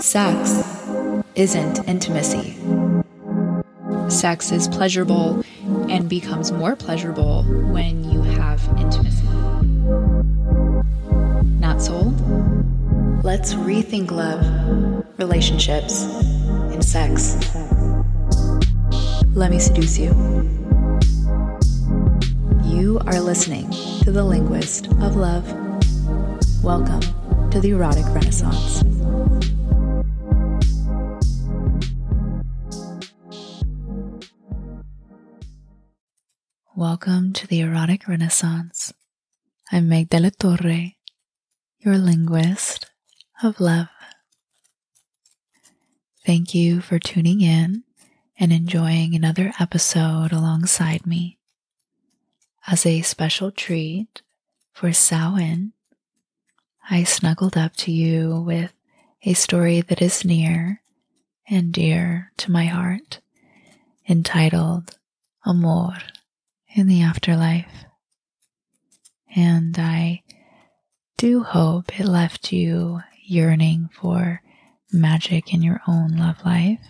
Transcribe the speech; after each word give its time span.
Sex 0.00 0.64
isn't 1.34 1.86
intimacy. 1.86 2.56
Sex 4.08 4.50
is 4.50 4.66
pleasurable 4.66 5.44
and 5.90 6.08
becomes 6.08 6.50
more 6.50 6.74
pleasurable 6.74 7.42
when 7.70 8.10
you 8.10 8.22
have 8.22 8.66
intimacy. 8.78 9.28
Not 11.60 11.82
sold? 11.82 12.18
Let's 13.22 13.52
rethink 13.52 14.10
love, 14.10 14.42
relationships, 15.18 16.04
and 16.72 16.82
sex. 16.82 17.54
Let 19.34 19.50
me 19.50 19.58
seduce 19.58 19.98
you. 19.98 20.08
You 22.64 23.00
are 23.04 23.20
listening 23.20 23.70
to 24.02 24.10
The 24.10 24.24
Linguist 24.24 24.86
of 24.86 25.16
Love. 25.16 25.44
Welcome 26.64 27.02
to 27.50 27.60
the 27.60 27.72
Erotic 27.72 28.06
Renaissance. 28.14 28.82
Welcome 37.02 37.32
to 37.32 37.46
the 37.46 37.60
Erotic 37.60 38.06
Renaissance. 38.06 38.92
I'm 39.72 39.88
Meg 39.88 40.10
de 40.10 40.20
la 40.20 40.28
Torre, 40.38 40.92
your 41.78 41.96
linguist 41.96 42.90
of 43.42 43.58
love. 43.58 43.88
Thank 46.26 46.54
you 46.54 46.82
for 46.82 46.98
tuning 46.98 47.40
in 47.40 47.84
and 48.38 48.52
enjoying 48.52 49.14
another 49.14 49.54
episode 49.58 50.30
alongside 50.30 51.06
me. 51.06 51.38
As 52.66 52.84
a 52.84 53.00
special 53.00 53.50
treat 53.50 54.20
for 54.70 54.92
Samhain, 54.92 55.72
I 56.90 57.04
snuggled 57.04 57.56
up 57.56 57.76
to 57.76 57.90
you 57.90 58.42
with 58.42 58.74
a 59.22 59.32
story 59.32 59.80
that 59.80 60.02
is 60.02 60.22
near 60.22 60.82
and 61.48 61.72
dear 61.72 62.32
to 62.36 62.50
my 62.50 62.66
heart, 62.66 63.20
entitled 64.06 64.98
Amor 65.46 65.96
in 66.74 66.86
the 66.86 67.02
Afterlife. 67.02 67.84
And 69.34 69.78
I 69.78 70.22
do 71.16 71.42
hope 71.42 71.98
it 71.98 72.06
left 72.06 72.52
you 72.52 73.00
yearning 73.24 73.90
for 73.92 74.42
magic 74.92 75.52
in 75.52 75.62
your 75.62 75.80
own 75.86 76.16
love 76.16 76.44
life. 76.44 76.80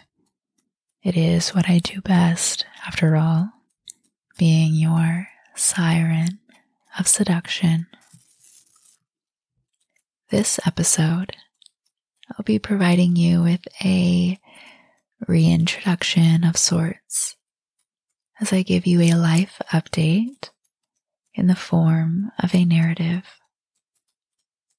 It 1.02 1.16
is 1.16 1.50
what 1.50 1.68
I 1.68 1.78
do 1.78 2.00
best, 2.00 2.66
after 2.86 3.16
all, 3.16 3.50
being 4.38 4.74
your 4.74 5.28
siren 5.54 6.38
of 6.98 7.08
seduction. 7.08 7.86
This 10.30 10.60
episode, 10.66 11.34
I'll 12.30 12.44
be 12.44 12.58
providing 12.58 13.16
you 13.16 13.42
with 13.42 13.66
a 13.82 14.38
reintroduction 15.26 16.44
of 16.44 16.56
sorts 16.56 17.36
as 18.41 18.52
I 18.52 18.62
give 18.62 18.86
you 18.86 19.00
a 19.02 19.14
life 19.14 19.60
update 19.70 20.50
in 21.34 21.46
the 21.46 21.55
form 21.55 22.33
of 22.42 22.55
a 22.55 22.64
narrative. 22.64 23.24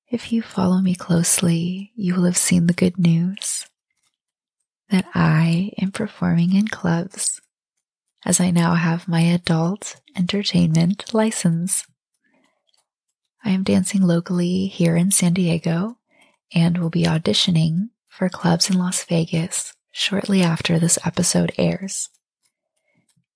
If 0.09 0.33
you 0.33 0.41
follow 0.41 0.81
me 0.81 0.95
closely, 0.95 1.91
you 1.95 2.15
will 2.15 2.25
have 2.25 2.37
seen 2.37 2.67
the 2.67 2.73
good 2.73 2.97
news 2.97 3.67
that 4.89 5.05
I 5.13 5.71
am 5.81 5.91
performing 5.91 6.53
in 6.53 6.67
clubs 6.67 7.39
as 8.25 8.39
I 8.39 8.51
now 8.51 8.75
have 8.75 9.07
my 9.07 9.21
adult 9.21 10.01
entertainment 10.17 11.13
license. 11.13 11.85
I 13.43 13.51
am 13.51 13.63
dancing 13.63 14.01
locally 14.01 14.67
here 14.67 14.95
in 14.95 15.11
San 15.11 15.33
Diego 15.33 15.97
and 16.53 16.77
will 16.77 16.89
be 16.89 17.03
auditioning 17.03 17.89
for 18.09 18.27
clubs 18.27 18.69
in 18.69 18.77
Las 18.77 19.05
Vegas 19.05 19.73
shortly 19.91 20.41
after 20.43 20.77
this 20.77 20.99
episode 21.05 21.53
airs. 21.57 22.09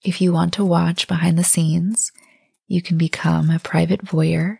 If 0.06 0.22
you 0.22 0.32
want 0.32 0.54
to 0.54 0.64
watch 0.64 1.08
behind 1.08 1.36
the 1.36 1.44
scenes, 1.44 2.12
you 2.68 2.80
can 2.80 2.96
become 2.96 3.50
a 3.50 3.58
private 3.58 4.06
voyeur 4.06 4.60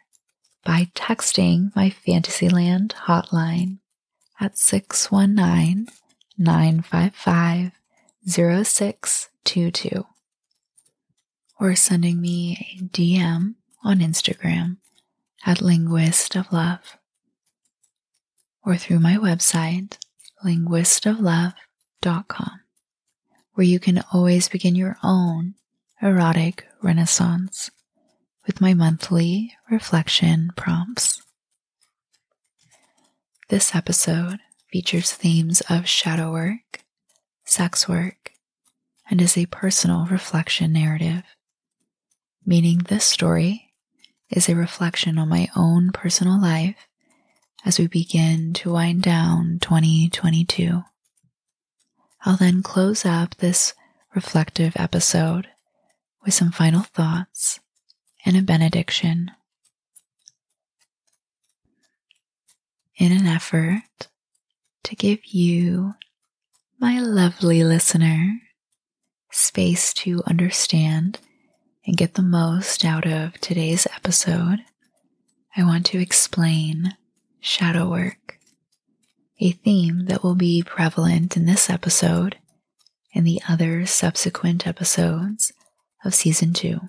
by 0.64 0.90
texting 0.96 1.70
my 1.76 1.92
Fantasyland 1.92 2.96
hotline 3.06 3.78
at 4.40 4.58
619 4.58 5.86
955 6.36 7.74
0622 8.28 10.08
or 11.60 11.76
sending 11.76 12.20
me 12.20 12.80
a 12.80 12.84
DM 12.86 13.54
on 13.84 14.00
Instagram 14.00 14.78
at 15.46 15.62
Linguist 15.62 16.36
of 16.36 16.52
Love 16.52 16.98
or 18.66 18.78
through 18.78 19.00
my 19.00 19.18
website, 19.18 20.00
linguistoflove.com, 20.44 22.60
where 23.56 23.66
you 23.66 23.80
can 23.80 24.04
always 24.14 24.48
begin 24.50 24.76
your 24.76 24.98
own 25.02 25.56
erotic 26.02 26.66
renaissance 26.82 27.72
with 28.46 28.62
my 28.62 28.74
monthly 28.74 29.54
reflection 29.72 30.52
prompts. 30.56 31.22
This 33.50 33.74
episode 33.74 34.40
features 34.72 35.12
themes 35.12 35.62
of 35.70 35.88
shadow 35.88 36.32
work, 36.32 36.84
sex 37.46 37.88
work, 37.88 38.32
and 39.10 39.22
is 39.22 39.38
a 39.38 39.46
personal 39.46 40.06
reflection 40.06 40.74
narrative, 40.74 41.24
meaning 42.46 42.80
this 42.80 43.06
story 43.06 43.72
is 44.30 44.50
a 44.50 44.56
reflection 44.56 45.18
on 45.18 45.30
my 45.30 45.48
own 45.56 45.92
personal 45.92 46.42
life 46.42 46.88
as 47.64 47.80
we 47.80 47.88
begin 47.88 48.54
to 48.54 48.72
wind 48.72 49.02
down 49.02 49.60
2022. 49.62 50.84
I'll 52.26 52.38
then 52.38 52.64
close 52.64 53.06
up 53.06 53.36
this 53.36 53.76
reflective 54.16 54.74
episode 54.76 55.48
with 56.24 56.34
some 56.34 56.52
final 56.52 56.82
thoughts 56.82 57.60
and 58.26 58.36
a 58.36 58.42
benediction. 58.42 59.30
In 62.98 63.12
an 63.12 63.28
effort 63.28 64.08
to 64.86 64.96
give 64.96 65.20
you, 65.26 65.94
my 66.80 67.00
lovely 67.00 67.64
listener, 67.64 68.40
space 69.32 69.94
to 69.94 70.24
understand 70.26 71.20
and 71.86 71.96
get 71.96 72.16
the 72.16 72.24
most 72.24 72.84
out 72.84 73.06
of 73.06 73.40
today's 73.40 73.86
episode, 73.96 74.60
I 75.56 75.64
want 75.64 75.86
to 75.88 76.02
explain 76.02 76.98
shadow 77.40 77.88
work, 77.88 78.35
a 79.40 79.52
theme 79.52 80.06
that 80.06 80.24
will 80.24 80.36
be 80.36 80.64
prevalent 80.64 81.36
in 81.36 81.46
this 81.46 81.70
episode 81.70 82.38
and 83.14 83.26
the 83.26 83.42
other 83.48 83.86
subsequent 83.86 84.66
episodes 84.66 85.52
of 86.04 86.14
season 86.14 86.54
two 86.54 86.80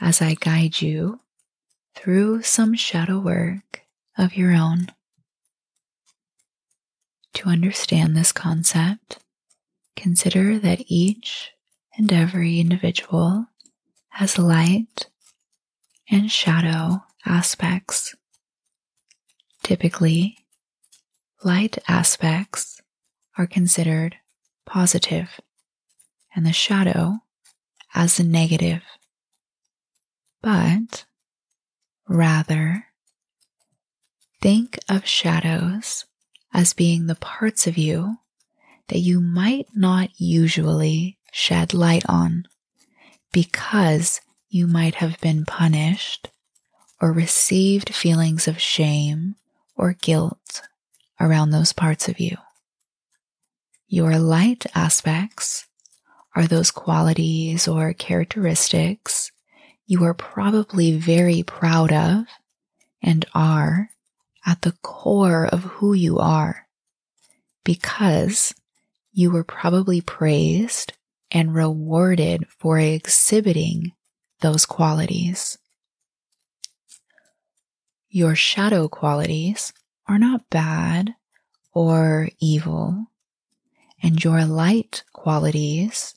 as 0.00 0.20
I 0.20 0.34
guide 0.34 0.80
you 0.80 1.20
through 1.94 2.42
some 2.42 2.74
shadow 2.74 3.18
work 3.18 3.82
of 4.18 4.36
your 4.36 4.52
own. 4.52 4.88
To 7.34 7.48
understand 7.48 8.16
this 8.16 8.32
concept, 8.32 9.18
consider 9.94 10.58
that 10.58 10.84
each 10.86 11.50
and 11.96 12.12
every 12.12 12.60
individual 12.60 13.46
has 14.10 14.38
light 14.38 15.08
and 16.10 16.30
shadow 16.30 17.02
aspects. 17.24 18.14
Typically, 19.62 20.45
light 21.46 21.78
aspects 21.86 22.82
are 23.38 23.46
considered 23.46 24.16
positive 24.66 25.40
and 26.34 26.44
the 26.44 26.52
shadow 26.52 27.18
as 27.94 28.18
a 28.18 28.24
negative. 28.24 28.82
But 30.42 31.04
rather 32.08 32.86
think 34.42 34.76
of 34.88 35.06
shadows 35.06 36.04
as 36.52 36.74
being 36.74 37.06
the 37.06 37.14
parts 37.14 37.68
of 37.68 37.78
you 37.78 38.16
that 38.88 38.98
you 38.98 39.20
might 39.20 39.68
not 39.72 40.10
usually 40.18 41.16
shed 41.30 41.72
light 41.72 42.04
on 42.08 42.44
because 43.32 44.20
you 44.48 44.66
might 44.66 44.96
have 44.96 45.20
been 45.20 45.44
punished 45.44 46.28
or 47.00 47.12
received 47.12 47.94
feelings 47.94 48.48
of 48.48 48.60
shame 48.60 49.36
or 49.76 49.92
guilt 49.92 50.62
around 51.20 51.50
those 51.50 51.72
parts 51.72 52.08
of 52.08 52.20
you. 52.20 52.36
Your 53.88 54.18
light 54.18 54.66
aspects 54.74 55.66
are 56.34 56.46
those 56.46 56.70
qualities 56.70 57.66
or 57.66 57.92
characteristics 57.92 59.30
you 59.86 60.02
are 60.02 60.14
probably 60.14 60.96
very 60.98 61.44
proud 61.44 61.92
of 61.92 62.24
and 63.02 63.24
are 63.34 63.90
at 64.44 64.62
the 64.62 64.72
core 64.82 65.46
of 65.46 65.62
who 65.62 65.92
you 65.92 66.18
are 66.18 66.66
because 67.64 68.52
you 69.12 69.30
were 69.30 69.44
probably 69.44 70.00
praised 70.00 70.92
and 71.30 71.54
rewarded 71.54 72.46
for 72.58 72.78
exhibiting 72.78 73.92
those 74.40 74.66
qualities. 74.66 75.56
Your 78.08 78.34
shadow 78.34 78.88
qualities 78.88 79.72
are 80.08 80.18
not 80.18 80.48
bad 80.50 81.14
or 81.72 82.28
evil, 82.40 83.06
and 84.02 84.22
your 84.22 84.44
light 84.44 85.04
qualities 85.12 86.14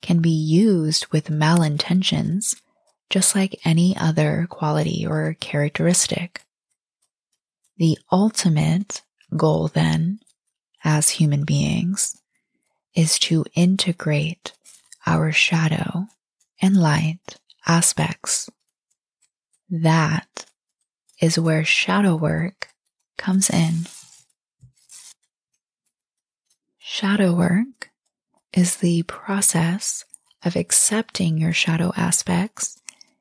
can 0.00 0.20
be 0.20 0.30
used 0.30 1.06
with 1.08 1.28
malintentions 1.28 2.54
just 3.10 3.34
like 3.34 3.60
any 3.64 3.96
other 3.96 4.46
quality 4.50 5.06
or 5.06 5.36
characteristic. 5.40 6.42
The 7.78 7.98
ultimate 8.12 9.02
goal, 9.36 9.68
then, 9.68 10.20
as 10.84 11.10
human 11.10 11.44
beings, 11.44 12.20
is 12.94 13.18
to 13.20 13.44
integrate 13.54 14.52
our 15.06 15.32
shadow 15.32 16.06
and 16.60 16.76
light 16.76 17.38
aspects. 17.66 18.50
That 19.70 20.46
is 21.20 21.38
where 21.38 21.64
shadow 21.64 22.16
work 22.16 22.67
comes 23.18 23.50
in. 23.50 23.86
Shadow 26.78 27.34
work 27.34 27.90
is 28.52 28.76
the 28.76 29.02
process 29.02 30.04
of 30.44 30.56
accepting 30.56 31.36
your 31.36 31.52
shadow 31.52 31.92
aspects 31.96 32.80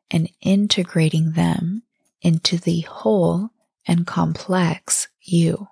and 0.09 0.29
integrating 0.41 1.33
them 1.33 1.83
into 2.21 2.57
the 2.57 2.81
whole 2.81 3.49
and 3.85 4.07
complex 4.07 5.07
you. 5.21 5.67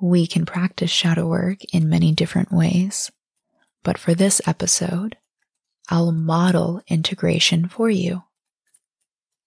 We 0.00 0.26
can 0.26 0.46
practice 0.46 0.90
shadow 0.90 1.26
work 1.26 1.64
in 1.72 1.88
many 1.88 2.12
different 2.12 2.52
ways, 2.52 3.10
but 3.82 3.98
for 3.98 4.14
this 4.14 4.40
episode, 4.46 5.16
I'll 5.88 6.12
model 6.12 6.82
integration 6.88 7.68
for 7.68 7.90
you. 7.90 8.22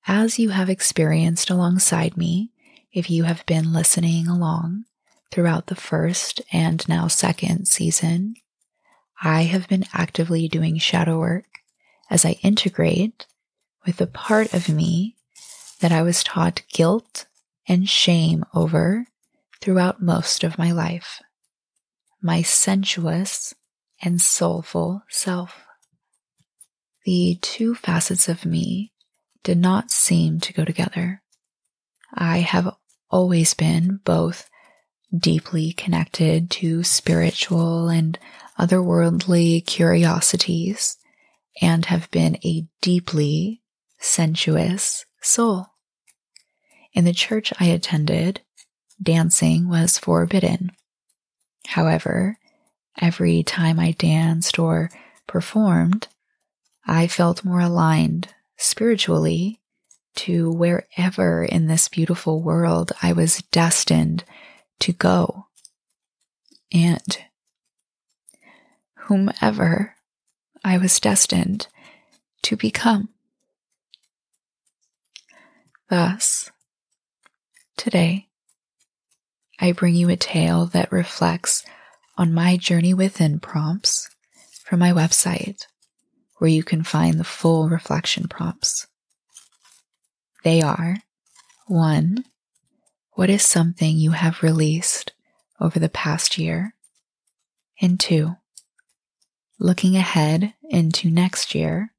As 0.07 0.39
you 0.39 0.49
have 0.49 0.69
experienced 0.69 1.49
alongside 1.49 2.17
me, 2.17 2.50
if 2.93 3.09
you 3.09 3.23
have 3.23 3.45
been 3.45 3.73
listening 3.73 4.27
along 4.27 4.85
throughout 5.31 5.67
the 5.67 5.75
first 5.75 6.41
and 6.51 6.87
now 6.89 7.07
second 7.07 7.67
season, 7.67 8.35
I 9.21 9.43
have 9.43 9.67
been 9.67 9.85
actively 9.93 10.47
doing 10.47 10.77
shadow 10.77 11.19
work 11.19 11.45
as 12.09 12.25
I 12.25 12.37
integrate 12.41 13.27
with 13.85 13.97
the 13.97 14.07
part 14.07 14.53
of 14.53 14.67
me 14.67 15.15
that 15.79 15.91
I 15.91 16.01
was 16.01 16.23
taught 16.23 16.63
guilt 16.71 17.27
and 17.67 17.87
shame 17.87 18.43
over 18.53 19.05
throughout 19.61 20.01
most 20.01 20.43
of 20.43 20.57
my 20.57 20.71
life. 20.71 21.21
My 22.21 22.41
sensuous 22.41 23.53
and 24.01 24.19
soulful 24.19 25.03
self. 25.09 25.63
The 27.05 27.37
two 27.41 27.73
facets 27.73 28.27
of 28.27 28.45
me 28.45 28.91
did 29.43 29.57
not 29.57 29.91
seem 29.91 30.39
to 30.41 30.53
go 30.53 30.65
together. 30.65 31.21
I 32.13 32.39
have 32.39 32.75
always 33.11 33.53
been 33.53 33.99
both 34.03 34.49
deeply 35.15 35.73
connected 35.73 36.49
to 36.49 36.83
spiritual 36.83 37.89
and 37.89 38.17
otherworldly 38.57 39.65
curiosities 39.65 40.97
and 41.61 41.85
have 41.85 42.09
been 42.11 42.37
a 42.45 42.65
deeply 42.81 43.61
sensuous 43.99 45.05
soul. 45.21 45.67
In 46.93 47.05
the 47.05 47.13
church 47.13 47.53
I 47.59 47.65
attended, 47.65 48.41
dancing 49.01 49.69
was 49.69 49.97
forbidden. 49.97 50.71
However, 51.67 52.37
every 52.99 53.43
time 53.43 53.79
I 53.79 53.91
danced 53.91 54.59
or 54.59 54.89
performed, 55.27 56.07
I 56.85 57.07
felt 57.07 57.45
more 57.45 57.61
aligned 57.61 58.29
spiritually 58.57 59.60
to 60.15 60.51
wherever 60.51 61.43
in 61.43 61.67
this 61.67 61.87
beautiful 61.87 62.41
world 62.41 62.91
I 63.01 63.13
was 63.13 63.43
destined 63.51 64.23
to 64.79 64.93
go. 64.93 65.47
And 66.71 67.17
whomever 68.95 69.95
I 70.63 70.77
was 70.77 70.99
destined 70.99 71.67
to 72.43 72.55
become. 72.55 73.09
Thus, 75.89 76.49
today, 77.75 78.27
I 79.59 79.73
bring 79.73 79.95
you 79.95 80.09
a 80.09 80.15
tale 80.15 80.65
that 80.67 80.91
reflects 80.91 81.65
on 82.17 82.33
my 82.33 82.57
journey 82.57 82.93
within 82.93 83.39
prompts 83.39 84.09
from 84.63 84.79
my 84.79 84.91
website, 84.91 85.65
where 86.37 86.49
you 86.49 86.63
can 86.63 86.83
find 86.83 87.19
the 87.19 87.25
full 87.25 87.67
reflection 87.67 88.27
prompts. 88.27 88.87
They 90.43 90.61
are 90.61 90.97
1. 91.67 92.25
What 93.13 93.29
is 93.29 93.43
something 93.43 93.97
you 93.97 94.11
have 94.11 94.41
released 94.41 95.13
over 95.59 95.77
the 95.77 95.89
past 95.89 96.37
year? 96.37 96.73
And 97.79 97.99
2. 97.99 98.35
Looking 99.59 99.95
ahead 99.95 100.53
into 100.69 101.11
next 101.11 101.53
year, 101.53 101.91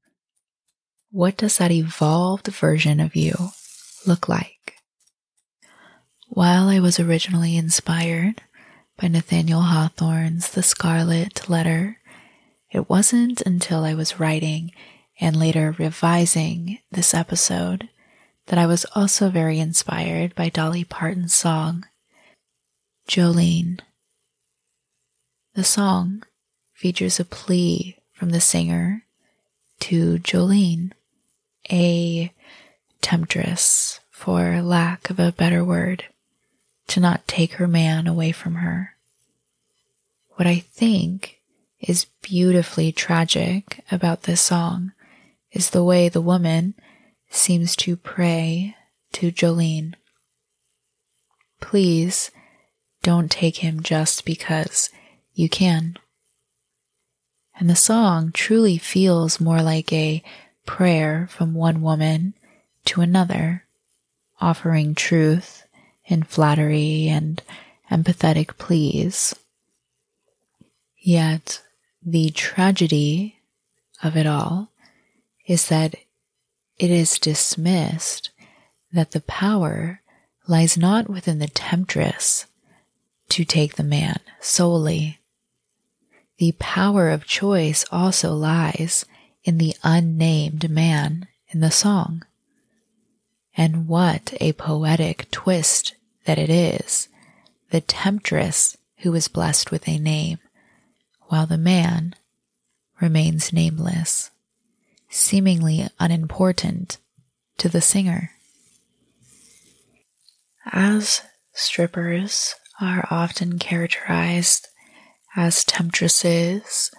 what 1.11 1.37
does 1.37 1.57
that 1.57 1.71
evolved 1.71 2.47
version 2.47 2.99
of 2.99 3.15
you 3.15 3.33
look 4.05 4.27
like? 4.27 4.75
While 6.27 6.67
I 6.67 6.79
was 6.79 6.99
originally 6.99 7.55
inspired 7.55 8.41
by 8.97 9.07
Nathaniel 9.07 9.61
Hawthorne's 9.61 10.51
The 10.51 10.63
Scarlet 10.63 11.47
Letter, 11.47 11.97
it 12.71 12.89
wasn't 12.89 13.41
until 13.41 13.85
I 13.85 13.93
was 13.93 14.19
writing 14.19 14.71
and 15.21 15.37
later 15.37 15.75
revising 15.77 16.79
this 16.91 17.13
episode 17.13 17.87
that 18.47 18.59
I 18.59 18.65
was 18.65 18.85
also 18.95 19.29
very 19.29 19.59
inspired 19.59 20.35
by 20.35 20.49
Dolly 20.49 20.83
Parton's 20.83 21.33
song, 21.33 21.85
Jolene. 23.07 23.79
The 25.55 25.63
song 25.63 26.23
features 26.73 27.19
a 27.19 27.25
plea 27.25 27.97
from 28.13 28.31
the 28.31 28.41
singer 28.41 29.03
to 29.81 30.17
Jolene, 30.19 30.91
a 31.71 32.31
temptress, 33.01 33.99
for 34.11 34.61
lack 34.61 35.09
of 35.09 35.19
a 35.19 35.31
better 35.31 35.63
word, 35.63 36.05
to 36.87 36.99
not 36.99 37.27
take 37.27 37.53
her 37.53 37.67
man 37.67 38.07
away 38.07 38.31
from 38.31 38.55
her. 38.55 38.95
What 40.35 40.47
I 40.47 40.59
think 40.59 41.39
is 41.79 42.07
beautifully 42.21 42.91
tragic 42.91 43.83
about 43.91 44.23
this 44.23 44.41
song 44.41 44.93
is 45.51 45.69
the 45.69 45.83
way 45.83 46.09
the 46.09 46.21
woman 46.21 46.73
seems 47.33 47.75
to 47.75 47.95
pray 47.95 48.75
to 49.13 49.31
Jolene. 49.31 49.95
Please 51.59 52.31
don't 53.01 53.31
take 53.31 53.57
him 53.57 53.81
just 53.81 54.25
because 54.25 54.89
you 55.33 55.49
can. 55.49 55.97
And 57.59 57.69
the 57.69 57.75
song 57.75 58.31
truly 58.31 58.77
feels 58.77 59.39
more 59.39 59.61
like 59.61 59.91
a 59.91 60.23
prayer 60.65 61.27
from 61.31 61.53
one 61.53 61.81
woman 61.81 62.33
to 62.85 63.01
another, 63.01 63.65
offering 64.39 64.95
truth 64.95 65.63
and 66.09 66.27
flattery 66.27 67.07
and 67.07 67.41
empathetic 67.91 68.57
pleas. 68.57 69.35
Yet 70.97 71.61
the 72.05 72.29
tragedy 72.31 73.37
of 74.01 74.17
it 74.17 74.27
all 74.27 74.69
is 75.47 75.67
that 75.67 75.95
it 76.79 76.89
is 76.89 77.19
dismissed 77.19 78.31
that 78.91 79.11
the 79.11 79.21
power 79.21 80.01
lies 80.47 80.77
not 80.77 81.09
within 81.09 81.39
the 81.39 81.47
temptress 81.47 82.45
to 83.29 83.45
take 83.45 83.75
the 83.75 83.83
man 83.83 84.19
solely. 84.39 85.19
The 86.37 86.53
power 86.59 87.09
of 87.09 87.25
choice 87.25 87.85
also 87.91 88.33
lies 88.33 89.05
in 89.43 89.57
the 89.57 89.75
unnamed 89.83 90.69
man 90.69 91.27
in 91.49 91.59
the 91.59 91.71
song. 91.71 92.25
And 93.55 93.87
what 93.87 94.33
a 94.41 94.53
poetic 94.53 95.29
twist 95.31 95.95
that 96.25 96.39
it 96.39 96.49
is, 96.49 97.07
the 97.69 97.81
temptress 97.81 98.77
who 98.99 99.13
is 99.13 99.27
blessed 99.27 99.71
with 99.71 99.87
a 99.87 99.99
name, 99.99 100.39
while 101.23 101.45
the 101.45 101.57
man 101.57 102.15
remains 102.99 103.53
nameless, 103.53 104.31
seemingly 105.13 105.87
unimportant 105.99 106.97
to 107.57 107.69
the 107.69 107.81
singer. 107.81 108.31
As 110.71 111.21
strippers 111.53 112.55
are 112.81 113.07
often 113.11 113.59
characterized 113.59 114.67
as 115.35 115.63
temptresses, 115.63 116.91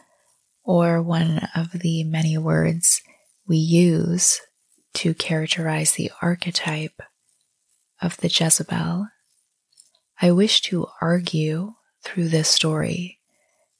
or 0.64 1.02
one 1.02 1.48
of 1.54 1.72
the 1.72 2.04
many 2.04 2.38
words 2.38 3.02
we 3.46 3.56
use 3.56 4.40
to 4.94 5.12
characterize 5.12 5.92
the 5.92 6.10
archetype 6.22 7.02
of 8.00 8.16
the 8.18 8.28
Jezebel, 8.28 9.08
I 10.22 10.30
wish 10.30 10.62
to 10.62 10.86
argue 11.00 11.74
through 12.02 12.28
this 12.28 12.48
story 12.48 13.18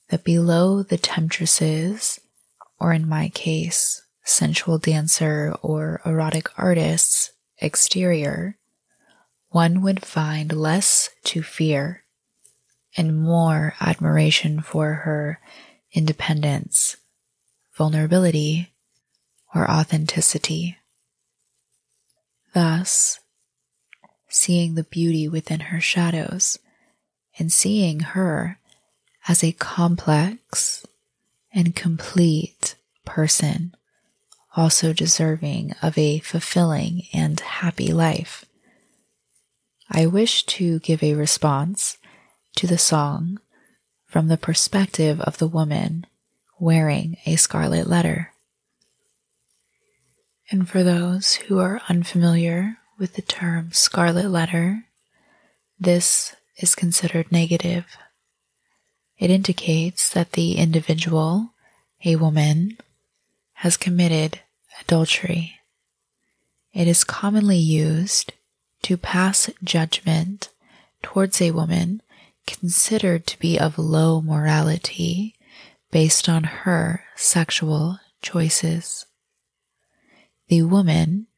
that 0.09 0.25
below 0.25 0.83
the 0.83 0.99
temptresses, 0.99 2.21
or 2.81 2.93
in 2.93 3.09
my 3.09 3.29
case, 3.29 4.03
sensual 4.25 4.79
dancer 4.79 5.55
or 5.63 6.01
erotic 6.05 6.49
artist's 6.59 7.31
exterior, 7.59 8.57
one 9.51 9.83
would 9.83 10.05
find 10.05 10.53
less 10.53 11.11
to 11.25 11.43
fear 11.43 12.03
and 12.97 13.17
more 13.17 13.75
admiration 13.81 14.61
for 14.61 14.93
her 14.95 15.39
independence, 15.93 16.97
vulnerability, 17.75 18.73
or 19.55 19.71
authenticity. 19.71 20.79
Thus, 22.53 23.21
seeing 24.29 24.75
the 24.75 24.85
beauty 24.85 25.29
within 25.29 25.61
her 25.61 25.81
shadows 25.81 26.59
and 27.39 27.53
seeing 27.53 28.01
her 28.01 28.59
as 29.29 29.43
a 29.43 29.53
complex 29.53 30.85
and 31.53 31.75
complete 31.75 32.75
person, 33.05 33.75
also 34.57 34.93
deserving 34.93 35.75
of 35.83 35.97
a 35.99 36.21
fulfilling 36.21 37.03
and 37.13 37.41
happy 37.41 37.93
life. 37.93 38.45
I 39.91 40.07
wish 40.07 40.45
to 40.47 40.79
give 40.81 41.03
a 41.03 41.15
response 41.15 41.99
to 42.57 42.67
the 42.67 42.79
song 42.79 43.39
from 44.07 44.29
the 44.29 44.37
perspective 44.37 45.21
of 45.21 45.39
the 45.39 45.49
woman 45.49 46.07
wearing 46.59 47.17
a 47.27 47.37
scarlet 47.37 47.87
letter. 47.87 48.33
And 50.51 50.69
for 50.69 50.83
those 50.83 51.35
who 51.35 51.59
are 51.59 51.83
unfamiliar 51.89 52.79
with 52.99 53.15
the 53.15 53.23
term 53.23 53.73
scarlet 53.73 54.31
letter, 54.31 54.85
this 55.81 56.35
is 56.59 56.75
considered 56.75 57.33
negative. 57.33 57.97
It 59.19 59.31
indicates 59.31 60.09
that 60.11 60.33
the 60.33 60.57
individual, 60.57 61.51
a 62.05 62.17
woman, 62.17 62.79
has 63.55 63.77
committed 63.77 64.41
adultery. 64.85 65.61
It 66.73 66.89
is 66.89 67.05
commonly 67.05 67.59
used 67.59 68.33
to 68.83 68.97
pass 68.97 69.49
judgment 69.63 70.49
towards 71.03 71.41
a 71.41 71.53
woman 71.53 72.03
considered 72.47 73.27
to 73.27 73.39
be 73.39 73.59
of 73.59 73.79
low 73.79 74.21
morality 74.21 75.35
based 75.91 76.29
on 76.29 76.45
her 76.45 77.05
sexual 77.17 77.99
choices. 78.21 79.07
The 80.49 80.63
woman 80.63 81.29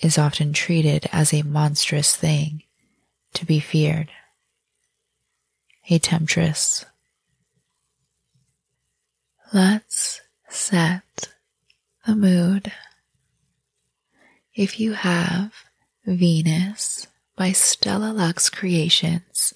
is 0.00 0.18
often 0.18 0.52
treated 0.52 1.08
as 1.12 1.32
a 1.32 1.42
monstrous 1.42 2.16
thing 2.16 2.62
to 3.34 3.46
be 3.46 3.60
feared, 3.60 4.10
a 5.88 5.98
temptress. 5.98 6.84
Let's 9.52 10.20
set 10.48 11.28
the 12.06 12.16
mood. 12.16 12.72
If 14.54 14.80
you 14.80 14.94
have 14.94 15.52
Venus 16.06 17.06
by 17.36 17.52
Stella 17.52 18.12
Lux 18.12 18.48
Creations, 18.48 19.52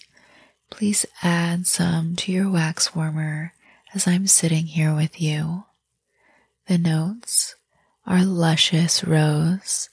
please 0.70 1.06
add 1.22 1.66
some 1.66 2.16
to 2.16 2.32
your 2.32 2.50
wax 2.50 2.94
warmer 2.94 3.54
as 3.94 4.06
I'm 4.06 4.26
sitting 4.26 4.66
here 4.66 4.94
with 4.94 5.20
you. 5.20 5.64
The 6.66 6.78
notes 6.78 7.54
are 8.06 8.24
luscious 8.24 9.02
rose, 9.02 9.88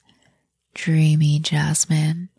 dreamy 0.74 1.40
jasmine, 1.40 2.30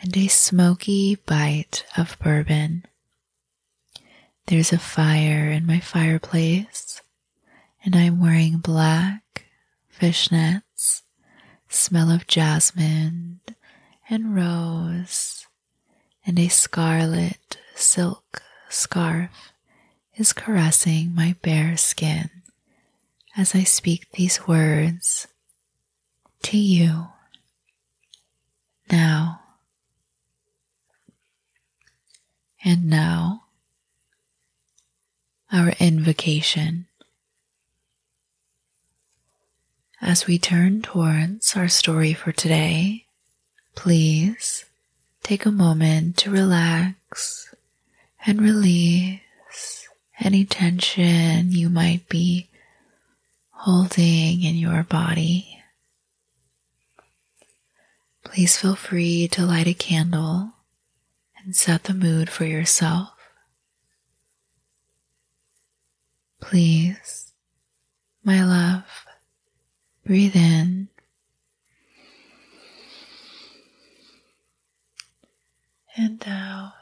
and 0.00 0.16
a 0.16 0.26
smoky 0.26 1.14
bite 1.14 1.84
of 1.96 2.18
bourbon. 2.18 2.84
There's 4.46 4.72
a 4.72 4.78
fire 4.78 5.50
in 5.50 5.66
my 5.66 5.78
fireplace, 5.78 7.00
and 7.84 7.94
I'm 7.94 8.20
wearing 8.20 8.58
black 8.58 9.21
fishnets, 9.98 11.02
smell 11.68 12.10
of 12.10 12.26
jasmine 12.26 13.40
and 14.08 14.34
rose, 14.34 15.46
and 16.26 16.38
a 16.38 16.48
scarlet 16.48 17.58
silk 17.74 18.42
scarf 18.68 19.52
is 20.16 20.32
caressing 20.32 21.14
my 21.14 21.34
bare 21.42 21.76
skin 21.76 22.30
as 23.36 23.54
I 23.54 23.62
speak 23.64 24.10
these 24.12 24.46
words 24.46 25.26
to 26.42 26.58
you 26.58 27.06
now. 28.90 29.40
And 32.64 32.88
now, 32.88 33.44
our 35.52 35.72
invocation. 35.80 36.86
As 40.04 40.26
we 40.26 40.36
turn 40.36 40.82
towards 40.82 41.56
our 41.56 41.68
story 41.68 42.12
for 42.12 42.32
today, 42.32 43.04
please 43.76 44.64
take 45.22 45.46
a 45.46 45.52
moment 45.52 46.16
to 46.18 46.30
relax 46.30 47.54
and 48.26 48.42
release 48.42 49.86
any 50.18 50.44
tension 50.44 51.52
you 51.52 51.68
might 51.68 52.08
be 52.08 52.48
holding 53.50 54.42
in 54.42 54.56
your 54.56 54.82
body. 54.82 55.62
Please 58.24 58.56
feel 58.56 58.74
free 58.74 59.28
to 59.28 59.46
light 59.46 59.68
a 59.68 59.74
candle 59.74 60.54
and 61.44 61.54
set 61.54 61.84
the 61.84 61.94
mood 61.94 62.28
for 62.28 62.44
yourself. 62.44 63.10
Please, 66.40 67.30
my 68.24 68.44
love, 68.44 69.06
breathe 70.04 70.36
in 70.36 70.88
and 75.96 76.22
out. 76.26 76.72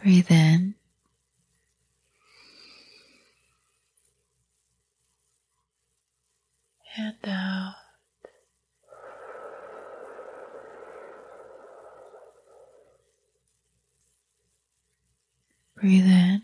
Breathe 0.00 0.30
in. 0.30 0.74
And 6.96 7.16
out. 7.26 7.77
Breathe 15.80 16.06
in. 16.06 16.42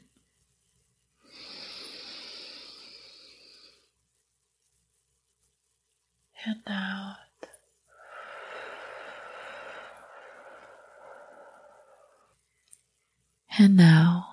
And 6.46 6.60
out. 6.68 7.16
And 13.58 13.76
now, 13.76 14.26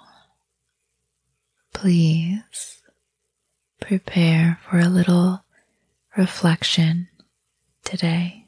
please 1.73 2.81
prepare 3.79 4.59
for 4.69 4.77
a 4.77 4.89
little 4.89 5.43
reflection 6.15 7.07
today. 7.83 8.40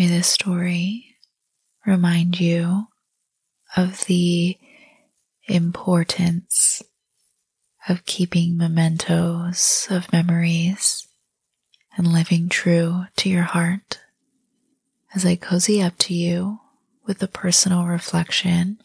May 0.00 0.06
this 0.06 0.28
story 0.28 1.18
remind 1.84 2.40
you 2.40 2.86
of 3.76 4.06
the 4.06 4.56
importance 5.44 6.82
of 7.86 8.06
keeping 8.06 8.56
mementos 8.56 9.86
of 9.90 10.10
memories 10.10 11.06
and 11.98 12.06
living 12.06 12.48
true 12.48 13.08
to 13.16 13.28
your 13.28 13.42
heart 13.42 14.00
as 15.14 15.26
I 15.26 15.36
cozy 15.36 15.82
up 15.82 15.98
to 15.98 16.14
you 16.14 16.60
with 17.06 17.22
a 17.22 17.28
personal 17.28 17.84
reflection 17.84 18.78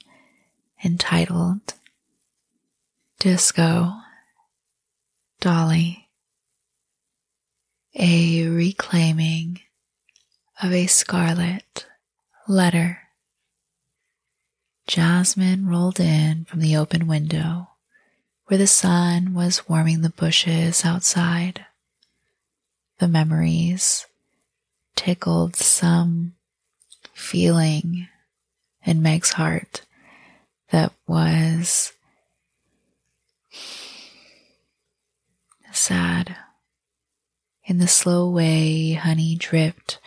entitled 0.84 1.76
Disco 3.20 3.94
Dolly, 5.40 6.10
a 7.98 8.50
reclaiming 8.50 9.62
of 10.62 10.72
a 10.72 10.88
scarlet 10.88 11.86
letter. 12.48 13.00
Jasmine 14.88 15.68
rolled 15.68 16.00
in 16.00 16.46
from 16.46 16.60
the 16.60 16.76
open 16.78 17.08
window 17.08 17.70
where 18.46 18.58
the 18.58 18.68
sun 18.68 19.34
was 19.34 19.68
warming 19.68 20.02
the 20.02 20.10
bushes 20.10 20.86
outside 20.86 21.66
the 23.00 23.08
memories 23.08 24.06
tickled 24.96 25.56
some 25.56 26.34
feeling 27.14 28.08
in 28.86 29.02
Meg's 29.02 29.34
heart 29.34 29.82
that 30.72 30.94
was 31.08 31.92
sad. 35.72 36.36
In 37.66 37.80
the 37.80 37.88
slow 37.88 38.30
way, 38.30 38.94
honey 38.94 39.36
dripped 39.36 40.00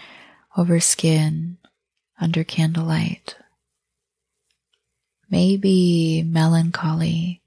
over 0.56 0.80
skin 0.80 1.58
under 2.20 2.44
candlelight. 2.44 3.36
Maybe 5.30 6.22
melancholy 6.22 7.42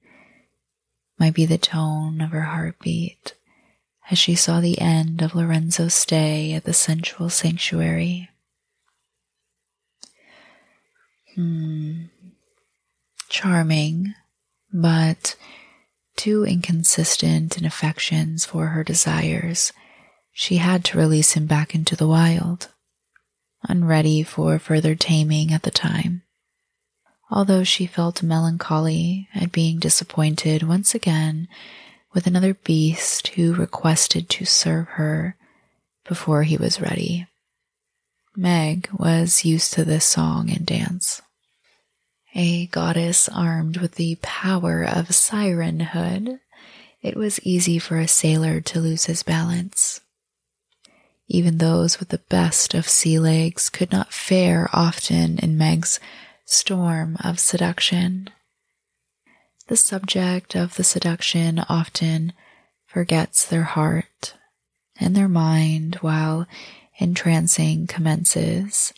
might 1.20 1.34
be 1.34 1.46
the 1.46 1.58
tone 1.58 2.22
of 2.22 2.32
her 2.32 2.42
heartbeat 2.42 3.34
as 4.12 4.20
she 4.20 4.36
saw 4.36 4.60
the 4.60 4.80
end 4.80 5.22
of 5.22 5.36
Lorenzo's 5.36 5.94
stay 5.94 6.54
at 6.54 6.66
the 6.66 6.74
sensual 6.74 7.30
sanctuary. 7.30 8.30
Hmm. 11.36 12.04
Charming, 13.30 14.14
but 14.74 15.36
too 16.18 16.44
inconsistent 16.44 17.58
in 17.58 17.66
affections 17.66 18.44
for 18.44 18.68
her 18.68 18.84
desires, 18.84 19.72
she 20.34 20.58
had 20.58 20.84
to 20.86 20.98
release 20.98 21.32
him 21.32 21.46
back 21.46 21.74
into 21.74 21.96
the 21.96 22.08
wild, 22.08 22.68
unready 23.64 24.24
for 24.24 24.60
further 24.60 24.96
taming 24.96 25.54
at 25.54 25.64
the 25.64 25.72
time. 25.72 26.24
Although 27.30 27.64
she 27.64 27.86
felt 27.86 28.24
melancholy 28.24 29.30
at 29.34 29.52
being 29.52 29.80
disappointed 29.80 30.64
once 30.64 30.94
again 30.94 31.48
with 32.14 32.28
another 32.28 32.54
beast 32.54 33.30
who 33.30 33.54
requested 33.54 34.30
to 34.30 34.46
serve 34.46 34.88
her 34.90 35.36
before 36.08 36.44
he 36.44 36.58
was 36.58 36.82
ready. 36.82 37.28
Meg 38.36 38.90
was 38.92 39.46
used 39.46 39.74
to 39.74 39.84
this 39.84 40.06
song 40.06 40.50
and 40.50 40.66
dance. 40.66 41.22
A 42.34 42.68
goddess 42.68 43.28
armed 43.30 43.78
with 43.78 43.96
the 43.96 44.18
power 44.22 44.84
of 44.84 45.08
sirenhood, 45.10 46.40
it 47.02 47.18
was 47.18 47.42
easy 47.44 47.78
for 47.78 47.98
a 47.98 48.08
sailor 48.08 48.62
to 48.62 48.80
lose 48.80 49.06
his 49.06 49.24
balance. 49.24 50.00
Even 51.34 51.58
those 51.58 52.00
with 52.00 52.10
the 52.10 52.26
best 52.30 52.74
of 52.74 52.90
sea 52.90 53.18
legs 53.18 53.70
could 53.70 53.92
not 53.92 54.14
fare 54.14 54.70
often 54.74 55.40
in 55.40 55.58
Meg's 55.58 56.00
storm 56.46 57.18
of 57.24 57.40
seduction 57.40 58.30
the 59.72 59.78
subject 59.78 60.54
of 60.54 60.76
the 60.76 60.84
seduction 60.84 61.58
often 61.70 62.34
forgets 62.88 63.46
their 63.46 63.64
heart 63.64 64.34
and 65.00 65.16
their 65.16 65.30
mind 65.30 65.96
while 66.02 66.46
entrancing 67.00 67.88
commences, 67.88 68.92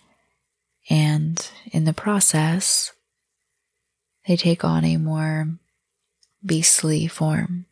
and 0.90 1.48
in 1.72 1.86
the 1.86 1.94
process, 1.94 2.92
they 4.28 4.36
take 4.36 4.64
on 4.64 4.84
a 4.84 4.98
more 4.98 5.48
beastly 6.44 7.06
form. 7.06 7.68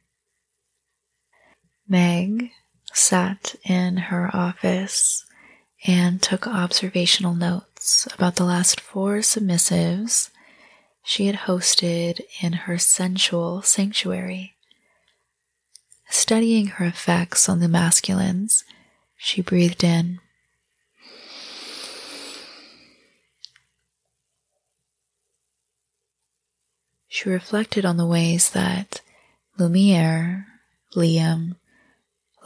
Meg 1.88 2.52
sat 2.94 3.56
in 3.64 3.98
her 3.98 4.30
office 4.36 5.26
and 5.86 6.22
took 6.22 6.48
observational 6.48 7.34
notes 7.34 8.08
about 8.14 8.36
the 8.36 8.44
last 8.44 8.80
four 8.80 9.18
submissives 9.18 10.30
she 11.04 11.28
had 11.28 11.36
hosted 11.36 12.22
in 12.42 12.54
her 12.54 12.78
sensual 12.78 13.62
sanctuary. 13.62 14.54
Studying 16.10 16.68
her 16.68 16.86
effects 16.86 17.50
on 17.50 17.60
the 17.60 17.68
masculines, 17.68 18.64
she 19.18 19.42
breathed 19.42 19.84
in. 19.84 20.20
She 27.08 27.30
reflected 27.30 27.86
on 27.86 27.98
the 27.98 28.06
ways 28.06 28.52
that 28.52 29.02
Lumiere, 29.58 30.46
Liam, 30.96 31.56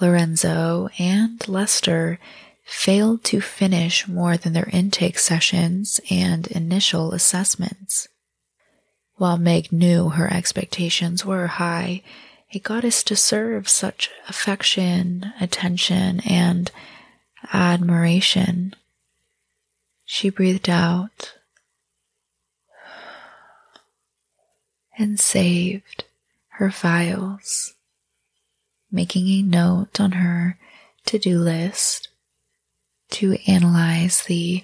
Lorenzo, 0.01 0.89
and 0.99 1.47
Lester 1.47 2.19
failed 2.65 3.23
to 3.25 3.39
finish 3.39 4.07
more 4.07 4.37
than 4.37 4.53
their 4.53 4.69
intake 4.73 5.19
sessions 5.19 5.99
and 6.09 6.47
initial 6.47 7.13
assessments. 7.13 8.07
While 9.17 9.37
Meg 9.37 9.71
knew 9.71 10.09
her 10.09 10.31
expectations 10.31 11.23
were 11.23 11.47
high, 11.47 12.01
a 12.53 12.59
goddess 12.59 13.03
deserves 13.03 13.71
such 13.71 14.09
affection, 14.27 15.33
attention, 15.39 16.19
and 16.21 16.71
admiration. 17.53 18.73
She 20.05 20.29
breathed 20.29 20.69
out 20.69 21.35
and 24.97 25.19
saved 25.19 26.05
her 26.57 26.71
files, 26.71 27.74
making 28.95 29.27
a 29.27 29.41
note 29.41 29.99
on 29.99 30.13
her 30.13 30.57
to 31.05 31.19
do 31.19 31.37
list 31.37 32.07
to 33.09 33.37
analyze 33.45 34.23
the 34.23 34.63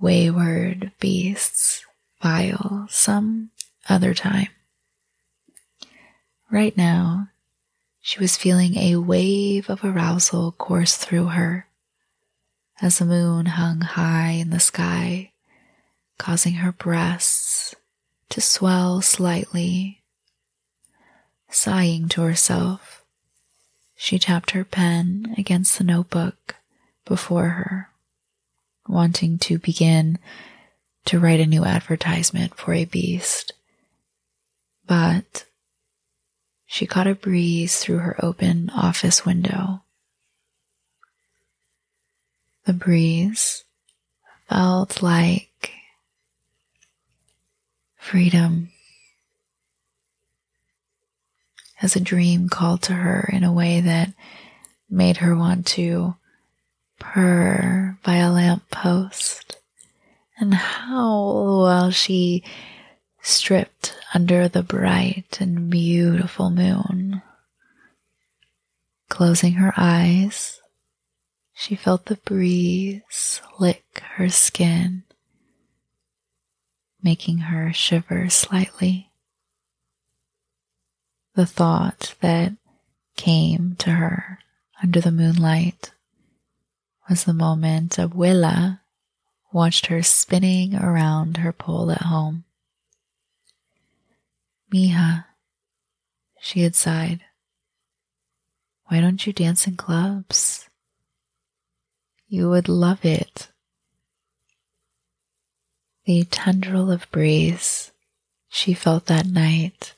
wayward 0.00 0.92
beasts 1.00 1.84
file 2.20 2.86
some 2.88 3.50
other 3.88 4.14
time. 4.14 4.46
Right 6.50 6.76
now, 6.76 7.28
she 8.00 8.20
was 8.20 8.36
feeling 8.36 8.76
a 8.76 8.96
wave 8.96 9.68
of 9.68 9.84
arousal 9.84 10.52
course 10.52 10.96
through 10.96 11.26
her 11.26 11.66
as 12.80 12.98
the 12.98 13.04
moon 13.04 13.46
hung 13.46 13.80
high 13.80 14.30
in 14.30 14.50
the 14.50 14.60
sky, 14.60 15.32
causing 16.18 16.54
her 16.54 16.72
breasts 16.72 17.74
to 18.28 18.40
swell 18.40 19.00
slightly. 19.00 20.00
Sighing 21.48 22.08
to 22.08 22.22
herself, 22.22 23.01
she 24.02 24.18
tapped 24.18 24.50
her 24.50 24.64
pen 24.64 25.32
against 25.38 25.78
the 25.78 25.84
notebook 25.84 26.56
before 27.04 27.50
her, 27.50 27.88
wanting 28.88 29.38
to 29.38 29.58
begin 29.58 30.18
to 31.04 31.20
write 31.20 31.38
a 31.38 31.46
new 31.46 31.64
advertisement 31.64 32.56
for 32.56 32.74
a 32.74 32.84
beast. 32.84 33.52
But 34.88 35.44
she 36.66 36.84
caught 36.84 37.06
a 37.06 37.14
breeze 37.14 37.78
through 37.78 37.98
her 37.98 38.16
open 38.18 38.70
office 38.70 39.24
window. 39.24 39.84
The 42.64 42.72
breeze 42.72 43.62
felt 44.48 45.00
like 45.00 45.70
freedom 47.98 48.72
as 51.82 51.96
a 51.96 52.00
dream 52.00 52.48
called 52.48 52.80
to 52.82 52.92
her 52.92 53.28
in 53.32 53.44
a 53.44 53.52
way 53.52 53.80
that 53.80 54.12
made 54.88 55.18
her 55.18 55.36
want 55.36 55.66
to 55.66 56.14
purr 56.98 57.98
by 58.04 58.16
a 58.16 58.30
lamp 58.30 58.70
post 58.70 59.56
and 60.38 60.54
howl 60.54 61.62
while 61.62 61.90
she 61.90 62.44
stripped 63.22 63.94
under 64.14 64.48
the 64.48 64.62
bright 64.62 65.38
and 65.40 65.70
beautiful 65.70 66.50
moon. 66.50 67.22
Closing 69.08 69.54
her 69.54 69.74
eyes, 69.76 70.60
she 71.54 71.76
felt 71.76 72.06
the 72.06 72.16
breeze 72.16 73.40
lick 73.58 74.02
her 74.16 74.28
skin, 74.28 75.02
making 77.02 77.38
her 77.38 77.72
shiver 77.72 78.28
slightly. 78.28 79.11
The 81.34 81.46
thought 81.46 82.14
that 82.20 82.52
came 83.16 83.74
to 83.76 83.90
her 83.90 84.38
under 84.82 85.00
the 85.00 85.10
moonlight 85.10 85.92
was 87.08 87.24
the 87.24 87.32
moment 87.32 87.92
Abuela 87.92 88.80
watched 89.50 89.86
her 89.86 90.02
spinning 90.02 90.74
around 90.74 91.38
her 91.38 91.52
pole 91.52 91.90
at 91.90 92.02
home. 92.02 92.44
Mija, 94.72 95.24
she 96.40 96.60
had 96.62 96.74
sighed. 96.74 97.20
Why 98.86 99.00
don't 99.00 99.26
you 99.26 99.32
dance 99.32 99.66
in 99.66 99.76
clubs? 99.76 100.68
You 102.28 102.50
would 102.50 102.68
love 102.68 103.04
it. 103.06 103.48
The 106.04 106.24
tendril 106.24 106.90
of 106.90 107.10
breeze 107.10 107.90
she 108.50 108.74
felt 108.74 109.06
that 109.06 109.26
night 109.26 109.94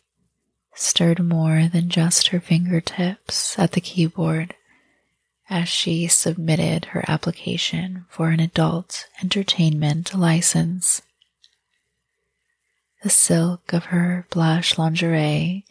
stirred 0.74 1.20
more 1.20 1.68
than 1.72 1.88
just 1.88 2.28
her 2.28 2.40
fingertips 2.40 3.58
at 3.58 3.72
the 3.72 3.80
keyboard 3.80 4.54
as 5.50 5.68
she 5.68 6.06
submitted 6.06 6.87
her 6.87 7.04
application 7.08 8.06
for 8.08 8.30
an 8.30 8.40
adult 8.40 9.06
entertainment 9.22 10.14
license. 10.14 11.02
The 13.02 13.10
silk 13.10 13.72
of 13.72 13.87
her 13.87 14.26
blush 14.30 14.78
lingerie 14.78 15.64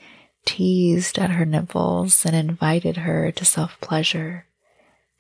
teased 0.46 1.18
at 1.18 1.32
her 1.32 1.46
nipples 1.46 2.26
and 2.26 2.36
invited 2.36 2.98
her 2.98 3.32
to 3.32 3.46
self 3.46 3.80
pleasure, 3.82 4.46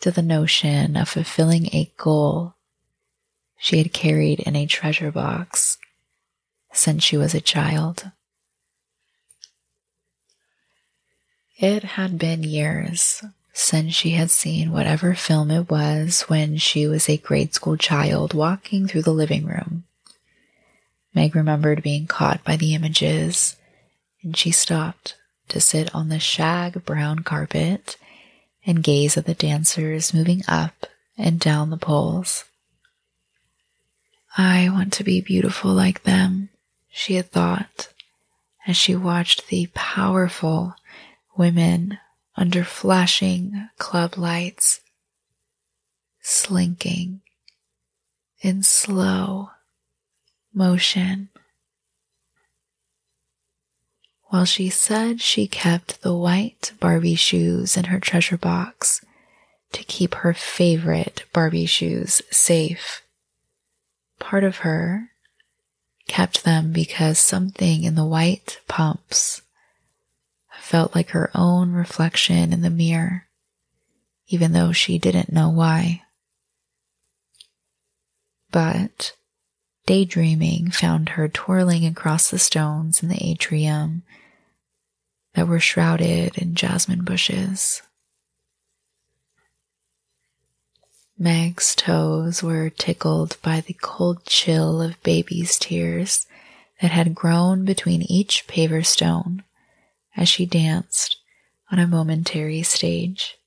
to 0.01 0.11
the 0.11 0.21
notion 0.21 0.95
of 0.95 1.09
fulfilling 1.09 1.67
a 1.67 1.91
goal 1.97 2.55
she 3.57 3.77
had 3.77 3.93
carried 3.93 4.41
in 4.41 4.55
a 4.55 4.65
treasure 4.65 5.11
box 5.11 5.77
since 6.73 7.03
she 7.03 7.17
was 7.17 7.33
a 7.33 7.41
child. 7.41 8.11
It 11.57 11.83
had 11.83 12.17
been 12.17 12.43
years 12.43 13.23
since 13.53 13.93
she 13.93 14.11
had 14.11 14.31
seen 14.31 14.71
whatever 14.71 15.13
film 15.13 15.51
it 15.51 15.69
was 15.69 16.21
when 16.23 16.57
she 16.57 16.87
was 16.87 17.07
a 17.07 17.17
grade 17.17 17.53
school 17.53 17.77
child 17.77 18.33
walking 18.33 18.87
through 18.87 19.03
the 19.03 19.13
living 19.13 19.45
room. 19.45 19.83
Meg 21.13 21.35
remembered 21.35 21.83
being 21.83 22.07
caught 22.07 22.43
by 22.43 22.55
the 22.55 22.73
images, 22.73 23.55
and 24.23 24.35
she 24.35 24.51
stopped 24.51 25.15
to 25.49 25.61
sit 25.61 25.93
on 25.93 26.09
the 26.09 26.19
shag 26.19 26.83
brown 26.85 27.19
carpet 27.19 27.97
and 28.65 28.83
gaze 28.83 29.15
at 29.15 29.25
the 29.25 29.35
dancers 29.35 30.13
moving 30.13 30.41
up 30.47 30.87
and 31.17 31.39
down 31.39 31.69
the 31.69 31.77
poles. 31.77 32.45
I 34.35 34.69
want 34.69 34.91
to 34.93 35.03
be 35.03 35.21
beautiful 35.21 35.71
like 35.71 36.03
them, 36.03 36.49
she 36.89 37.15
had 37.15 37.29
thought 37.29 37.89
as 38.65 38.75
she 38.75 38.95
watched 38.95 39.47
the 39.47 39.67
powerful 39.75 40.75
women 41.37 41.99
under 42.35 42.63
flashing 42.63 43.69
club 43.77 44.17
lights 44.17 44.81
slinking 46.21 47.21
in 48.41 48.63
slow 48.63 49.49
motion. 50.53 51.29
While 54.27 54.45
she 54.45 54.69
said 54.69 55.21
she 55.21 55.45
kept 55.47 56.01
the 56.01 56.15
white 56.15 56.73
Barbie 56.79 57.15
shoes 57.15 57.77
in 57.77 57.85
her 57.85 57.99
treasure 57.99 58.37
box 58.37 59.05
to 59.73 59.83
keep 59.83 60.15
her 60.15 60.33
favorite 60.33 61.25
Barbie 61.33 61.67
shoes 61.67 62.21
safe, 62.31 63.03
part 64.19 64.43
of 64.43 64.57
her 64.57 65.09
kept 66.07 66.43
them 66.43 66.71
because 66.71 67.19
something 67.19 67.83
in 67.83 67.95
the 67.95 68.05
white 68.05 68.59
pumps 68.67 69.42
felt 70.63 70.95
like 70.95 71.09
her 71.09 71.29
own 71.35 71.73
reflection 71.73 72.53
in 72.53 72.61
the 72.61 72.69
mirror, 72.69 73.27
even 74.27 74.53
though 74.53 74.71
she 74.71 74.97
didn't 74.97 75.31
know 75.31 75.49
why. 75.49 76.01
But 78.49 79.13
daydreaming 79.85 80.71
found 80.71 81.09
her 81.09 81.27
twirling 81.27 81.85
across 81.85 82.31
the 82.31 82.39
stones 82.39 83.03
in 83.03 83.09
the 83.09 83.21
atrium 83.21 84.03
that 85.33 85.49
were 85.49 85.59
shrouded 85.59 86.37
in 86.37 86.55
jasmine 86.55 87.03
bushes. 87.03 87.81
Meg's 91.19 91.75
toes 91.75 92.41
were 92.41 92.69
tickled 92.69 93.35
by 93.41 93.59
the 93.59 93.75
cold 93.81 94.25
chill 94.25 94.81
of 94.81 95.03
baby's 95.03 95.59
tears 95.59 96.25
that 96.81 96.91
had 96.91 97.13
grown 97.13 97.65
between 97.65 98.01
each 98.03 98.47
paver 98.47 98.85
stone 98.85 99.43
as 100.15 100.29
she 100.29 100.45
danced 100.45 101.17
on 101.71 101.79
a 101.79 101.87
momentary 101.87 102.63
stage, 102.63 103.37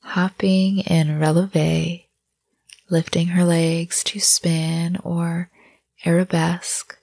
hopping 0.00 0.78
in 0.80 1.18
releve 1.18 2.04
lifting 2.90 3.28
her 3.28 3.44
legs 3.44 4.02
to 4.02 4.18
spin 4.18 4.98
or 5.04 5.48
arabesque, 6.04 6.98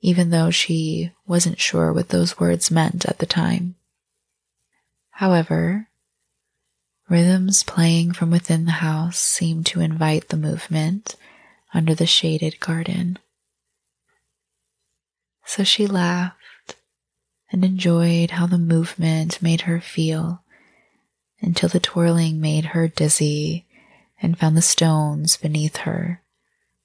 even 0.00 0.30
though 0.30 0.50
she 0.50 1.10
wasn't 1.26 1.60
sure 1.60 1.92
what 1.92 2.10
those 2.10 2.38
words 2.38 2.70
meant 2.70 3.04
at 3.06 3.18
the 3.18 3.26
time. 3.26 3.74
However, 5.10 5.88
rhythms 7.08 7.64
playing 7.64 8.12
from 8.12 8.30
within 8.30 8.66
the 8.66 8.72
house 8.72 9.18
seemed 9.18 9.66
to 9.66 9.80
invite 9.80 10.28
the 10.28 10.36
movement 10.36 11.16
under 11.74 11.94
the 11.94 12.06
shaded 12.06 12.60
garden. 12.60 13.18
So 15.44 15.64
she 15.64 15.86
laughed 15.86 16.37
and 17.50 17.64
enjoyed 17.64 18.32
how 18.32 18.46
the 18.46 18.58
movement 18.58 19.40
made 19.40 19.62
her 19.62 19.80
feel 19.80 20.42
until 21.40 21.68
the 21.68 21.80
twirling 21.80 22.40
made 22.40 22.66
her 22.66 22.88
dizzy 22.88 23.64
and 24.20 24.38
found 24.38 24.56
the 24.56 24.62
stones 24.62 25.36
beneath 25.36 25.78
her 25.78 26.20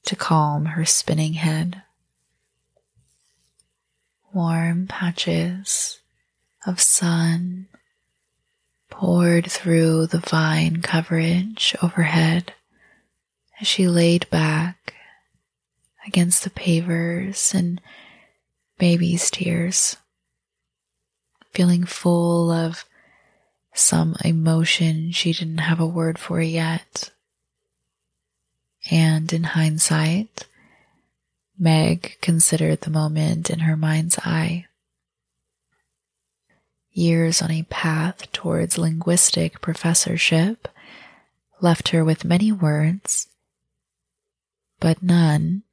to 0.05 0.15
calm 0.15 0.65
her 0.65 0.85
spinning 0.85 1.33
head. 1.33 1.81
Warm 4.33 4.87
patches 4.87 5.99
of 6.65 6.79
sun 6.79 7.67
poured 8.89 9.49
through 9.51 10.07
the 10.07 10.19
vine 10.19 10.81
coverage 10.81 11.75
overhead 11.81 12.53
as 13.59 13.67
she 13.67 13.87
laid 13.87 14.29
back 14.29 14.93
against 16.05 16.43
the 16.43 16.49
pavers 16.49 17.53
and 17.53 17.81
baby's 18.77 19.31
tears, 19.31 19.97
feeling 21.53 21.85
full 21.85 22.51
of 22.51 22.85
some 23.73 24.15
emotion 24.23 25.11
she 25.11 25.33
didn't 25.33 25.59
have 25.59 25.79
a 25.79 25.87
word 25.87 26.19
for 26.19 26.41
yet. 26.41 27.11
And 28.91 29.31
in 29.31 29.43
hindsight, 29.43 30.47
Meg 31.57 32.17
considered 32.21 32.81
the 32.81 32.89
moment 32.89 33.49
in 33.49 33.59
her 33.59 33.77
mind's 33.77 34.17
eye. 34.19 34.65
Years 36.91 37.41
on 37.41 37.49
a 37.51 37.63
path 37.63 38.31
towards 38.31 38.77
linguistic 38.77 39.61
professorship 39.61 40.67
left 41.61 41.89
her 41.89 42.03
with 42.03 42.25
many 42.25 42.51
words, 42.51 43.27
but 44.79 45.01
none 45.01 45.63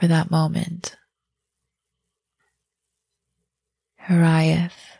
for 0.00 0.06
that 0.08 0.30
moment. 0.30 0.96
Hiraeth 4.06 4.98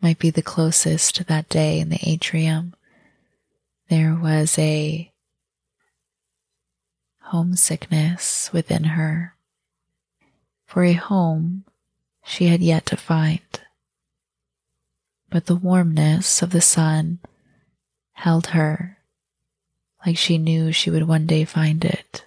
might 0.00 0.18
be 0.18 0.30
the 0.30 0.42
closest 0.42 1.26
that 1.26 1.48
day 1.48 1.80
in 1.80 1.88
the 1.88 1.98
atrium. 2.02 2.74
There 3.88 4.14
was 4.14 4.58
a 4.58 5.10
homesickness 7.20 8.52
within 8.52 8.84
her 8.84 9.34
for 10.66 10.84
a 10.84 10.92
home 10.92 11.64
she 12.24 12.46
had 12.48 12.60
yet 12.60 12.86
to 12.86 12.96
find. 12.96 13.40
But 15.30 15.46
the 15.46 15.56
warmness 15.56 16.42
of 16.42 16.50
the 16.50 16.60
sun 16.60 17.20
held 18.12 18.48
her 18.48 18.98
like 20.04 20.18
she 20.18 20.36
knew 20.36 20.72
she 20.72 20.90
would 20.90 21.08
one 21.08 21.26
day 21.26 21.44
find 21.44 21.84
it. 21.84 22.24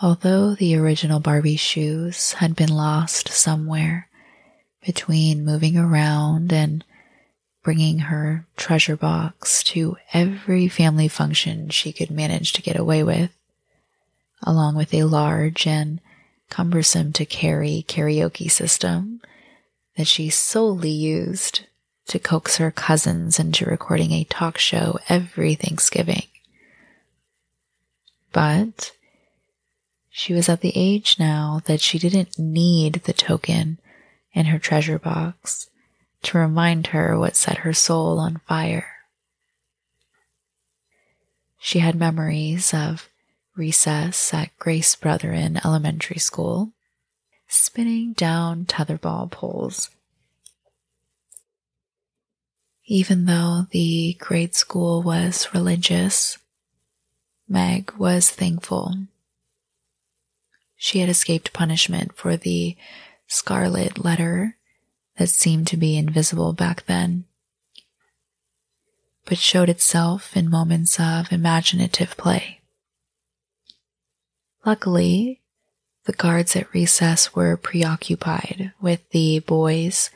Although 0.00 0.54
the 0.54 0.76
original 0.76 1.18
Barbie 1.18 1.56
shoes 1.56 2.34
had 2.34 2.54
been 2.54 2.68
lost 2.68 3.28
somewhere 3.30 4.08
between 4.84 5.44
moving 5.44 5.76
around 5.76 6.52
and 6.52 6.84
bringing 7.64 7.98
her 7.98 8.46
treasure 8.56 8.96
box 8.96 9.62
to 9.64 9.96
every 10.12 10.68
family 10.68 11.08
function 11.08 11.68
she 11.68 11.92
could 11.92 12.10
manage 12.10 12.52
to 12.52 12.62
get 12.62 12.78
away 12.78 13.02
with, 13.02 13.32
along 14.42 14.76
with 14.76 14.94
a 14.94 15.02
large 15.02 15.66
and 15.66 16.00
cumbersome 16.48 17.12
to 17.12 17.26
carry 17.26 17.84
karaoke 17.88 18.50
system 18.50 19.20
that 19.96 20.06
she 20.06 20.30
solely 20.30 20.90
used 20.90 21.66
to 22.06 22.20
coax 22.20 22.56
her 22.56 22.70
cousins 22.70 23.38
into 23.40 23.66
recording 23.66 24.12
a 24.12 24.24
talk 24.24 24.58
show 24.58 24.98
every 25.08 25.56
Thanksgiving. 25.56 26.22
But 28.32 28.92
she 30.18 30.34
was 30.34 30.48
at 30.48 30.62
the 30.62 30.72
age 30.74 31.14
now 31.20 31.62
that 31.66 31.80
she 31.80 31.96
didn't 31.96 32.36
need 32.36 32.94
the 33.04 33.12
token 33.12 33.78
in 34.32 34.46
her 34.46 34.58
treasure 34.58 34.98
box 34.98 35.70
to 36.24 36.36
remind 36.36 36.88
her 36.88 37.16
what 37.16 37.36
set 37.36 37.58
her 37.58 37.72
soul 37.72 38.18
on 38.18 38.40
fire. 38.48 38.96
She 41.60 41.78
had 41.78 41.94
memories 41.94 42.74
of 42.74 43.08
recess 43.54 44.34
at 44.34 44.50
Grace 44.58 44.96
Brethren 44.96 45.60
Elementary 45.64 46.18
School, 46.18 46.72
spinning 47.46 48.12
down 48.14 48.64
tetherball 48.64 49.30
poles. 49.30 49.88
Even 52.86 53.26
though 53.26 53.68
the 53.70 54.16
grade 54.18 54.56
school 54.56 55.00
was 55.00 55.54
religious, 55.54 56.38
Meg 57.48 57.92
was 57.92 58.30
thankful. 58.30 58.96
She 60.78 61.00
had 61.00 61.08
escaped 61.08 61.52
punishment 61.52 62.16
for 62.16 62.36
the 62.36 62.76
scarlet 63.26 64.02
letter 64.02 64.56
that 65.18 65.28
seemed 65.28 65.66
to 65.66 65.76
be 65.76 65.96
invisible 65.96 66.52
back 66.52 66.86
then, 66.86 67.24
but 69.26 69.38
showed 69.38 69.68
itself 69.68 70.36
in 70.36 70.48
moments 70.48 70.98
of 71.00 71.32
imaginative 71.32 72.16
play. 72.16 72.60
Luckily, 74.64 75.40
the 76.04 76.12
guards 76.12 76.54
at 76.54 76.72
recess 76.72 77.34
were 77.34 77.56
preoccupied 77.56 78.72
with 78.80 79.06
the 79.10 79.40
boys 79.40 80.10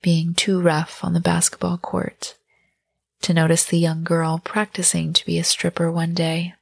being 0.00 0.32
too 0.32 0.60
rough 0.60 1.02
on 1.02 1.12
the 1.12 1.20
basketball 1.20 1.76
court 1.76 2.36
to 3.22 3.34
notice 3.34 3.64
the 3.64 3.78
young 3.78 4.04
girl 4.04 4.40
practicing 4.44 5.12
to 5.12 5.26
be 5.26 5.38
a 5.38 5.44
stripper 5.44 5.90
one 5.90 6.14
day. 6.14 6.54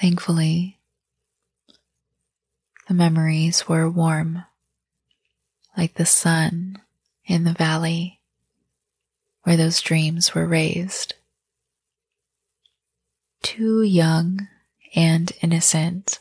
Thankfully, 0.00 0.78
the 2.88 2.94
memories 2.94 3.68
were 3.68 3.88
warm, 3.88 4.44
like 5.76 5.94
the 5.94 6.06
sun 6.06 6.80
in 7.26 7.44
the 7.44 7.52
valley 7.52 8.20
where 9.44 9.56
those 9.56 9.80
dreams 9.80 10.34
were 10.34 10.46
raised. 10.46 11.14
Too 13.42 13.82
young 13.82 14.48
and 14.94 15.32
innocent 15.42 16.18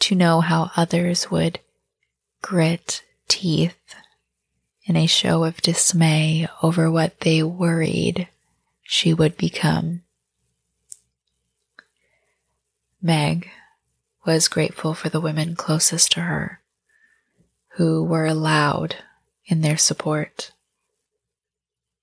to 0.00 0.14
know 0.14 0.40
how 0.40 0.70
others 0.76 1.30
would 1.30 1.60
grit 2.42 3.02
teeth 3.28 3.94
in 4.84 4.96
a 4.96 5.06
show 5.06 5.44
of 5.44 5.62
dismay 5.62 6.48
over 6.62 6.90
what 6.90 7.20
they 7.20 7.42
worried 7.42 8.28
she 8.82 9.14
would 9.14 9.36
become. 9.36 10.02
Meg 13.02 13.50
was 14.26 14.48
grateful 14.48 14.94
for 14.94 15.08
the 15.08 15.20
women 15.20 15.56
closest 15.56 16.12
to 16.12 16.20
her, 16.20 16.60
who 17.76 18.04
were 18.04 18.26
allowed 18.26 18.96
in 19.46 19.62
their 19.62 19.78
support, 19.78 20.52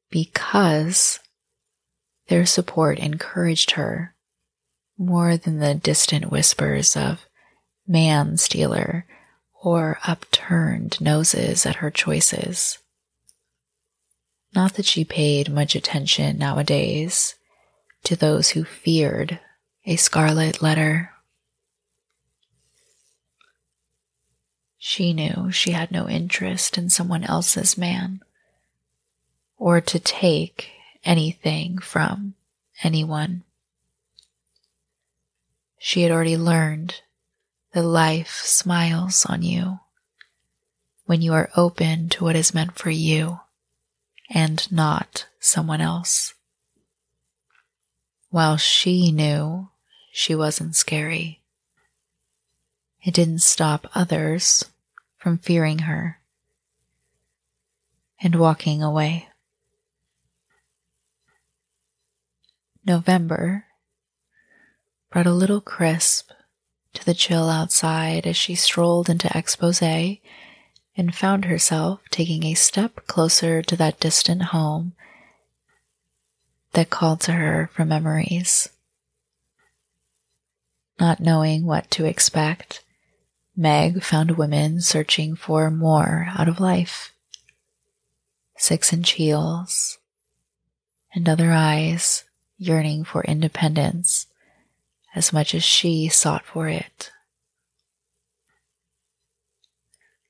because 0.10 1.20
their 2.28 2.46
support 2.46 2.98
encouraged 3.00 3.72
her 3.72 4.16
more 4.98 5.38
than 5.38 5.60
the 5.60 5.76
distant 5.76 6.32
whispers 6.32 6.98
of 6.98 7.26
man 7.88 8.38
stealer 8.38 9.06
or 9.64 10.00
upturned 10.06 11.00
noses 11.00 11.66
at 11.66 11.78
her 11.78 11.92
choices. 11.92 12.80
Not 14.56 14.74
that 14.74 14.86
she 14.86 15.06
paid 15.06 15.52
much 15.52 15.76
attention 15.76 16.38
nowadays 16.38 17.36
to 18.04 18.16
those 18.16 18.50
who 18.50 18.64
feared 18.64 19.40
a 19.88 19.96
scarlet 19.96 20.62
letter. 20.62 21.14
She 24.78 25.14
knew 25.14 25.50
she 25.50 25.72
had 25.72 25.92
no 25.92 26.10
interest 26.10 26.78
in 26.78 26.90
someone 26.90 27.24
else's 27.24 27.78
man 27.78 28.20
or 29.58 29.80
to 29.80 29.98
take 29.98 30.72
anything 31.06 31.78
from 31.78 32.36
anyone. 32.84 33.44
She 35.80 36.02
had 36.02 36.12
already 36.12 36.36
learned 36.36 37.02
that 37.72 37.84
life 37.84 38.42
smiles 38.44 39.26
on 39.26 39.42
you 39.42 39.80
when 41.06 41.22
you 41.22 41.32
are 41.32 41.50
open 41.56 42.10
to 42.10 42.26
what 42.26 42.36
is 42.36 42.54
meant 42.54 42.78
for 42.78 42.90
you 42.90 43.40
and 44.30 44.70
not 44.70 45.28
someone 45.40 45.80
else. 45.80 46.34
While 48.30 48.58
she 48.58 49.14
knew 49.14 49.70
she 50.18 50.34
wasn't 50.34 50.76
scary, 50.76 51.40
it 53.04 53.14
didn't 53.14 53.44
stop 53.44 53.86
others 53.94 54.66
from 55.16 55.38
fearing 55.38 55.78
her 55.80 56.20
and 58.20 58.34
walking 58.34 58.82
away. 58.82 59.28
November 62.84 63.66
brought 65.12 65.28
a 65.28 65.32
little 65.32 65.62
crisp 65.62 66.32
to 66.96 67.06
the 67.06 67.14
chill 67.14 67.48
outside 67.48 68.26
as 68.26 68.36
she 68.36 68.56
strolled 68.56 69.12
into 69.12 69.30
expose 69.38 69.84
and 69.84 71.14
found 71.14 71.46
herself 71.46 72.02
taking 72.10 72.44
a 72.44 72.56
step 72.56 73.06
closer 73.06 73.62
to 73.62 73.76
that 73.76 74.00
distant 74.00 74.42
home 74.42 74.94
that 76.74 76.90
called 76.90 77.20
to 77.22 77.34
her 77.34 77.70
from 77.72 77.90
memories. 77.90 78.70
Not 81.00 81.20
knowing 81.20 81.66
what 81.66 81.92
to 81.92 82.06
expect, 82.06 82.84
Meg 83.56 84.04
found 84.04 84.38
women 84.38 84.82
searching 84.82 85.36
for 85.36 85.70
more 85.70 86.28
out 86.38 86.48
of 86.48 86.60
life. 86.60 87.14
Six 88.58 88.92
inch 88.92 89.12
heels, 89.12 90.00
and 91.14 91.30
other 91.30 91.52
eyes 91.52 92.24
yearning 92.58 93.04
for 93.04 93.24
independence 93.24 94.28
as 95.16 95.32
much 95.32 95.54
as 95.54 95.64
she 95.64 96.08
sought 96.08 96.46
for 96.46 96.68
it. 96.68 97.12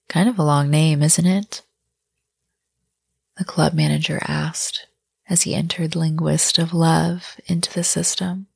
Kind 0.07 0.29
of 0.29 0.39
a 0.39 0.43
long 0.43 0.69
name, 0.69 1.03
isn't 1.03 1.25
it? 1.25 1.61
The 3.37 3.45
club 3.45 3.73
manager 3.73 4.19
asked 4.27 4.87
as 5.29 5.43
he 5.43 5.53
entered 5.53 5.95
Linguist 5.95 6.57
of 6.57 6.73
Love 6.73 7.39
into 7.45 7.73
the 7.73 7.83
system. 7.83 8.47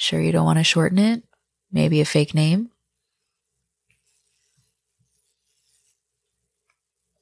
Sure 0.00 0.18
you 0.18 0.32
don't 0.32 0.46
want 0.46 0.58
to 0.58 0.64
shorten 0.64 0.98
it? 0.98 1.22
Maybe 1.70 2.00
a 2.00 2.06
fake 2.06 2.32
name? 2.32 2.70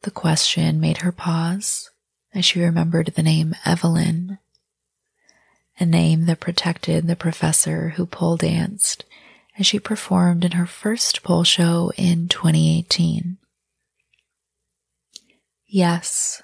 The 0.03 0.13
question 0.13 0.79
made 0.79 0.99
her 0.99 1.11
pause 1.11 1.91
as 2.33 2.45
she 2.45 2.63
remembered 2.63 3.09
the 3.09 3.23
name 3.25 3.57
Evelyn 3.65 4.39
a 5.81 5.85
name 5.85 6.27
that 6.27 6.39
protected 6.39 7.09
the 7.09 7.17
professor 7.17 7.91
who 7.97 8.07
pole 8.07 8.37
danced 8.37 9.05
as 9.59 9.67
she 9.67 9.81
performed 9.81 10.45
in 10.45 10.53
her 10.53 10.67
first 10.67 11.25
pole 11.25 11.43
show 11.43 11.91
in 11.97 12.29
2018. 12.29 13.39
Yes, 15.67 16.43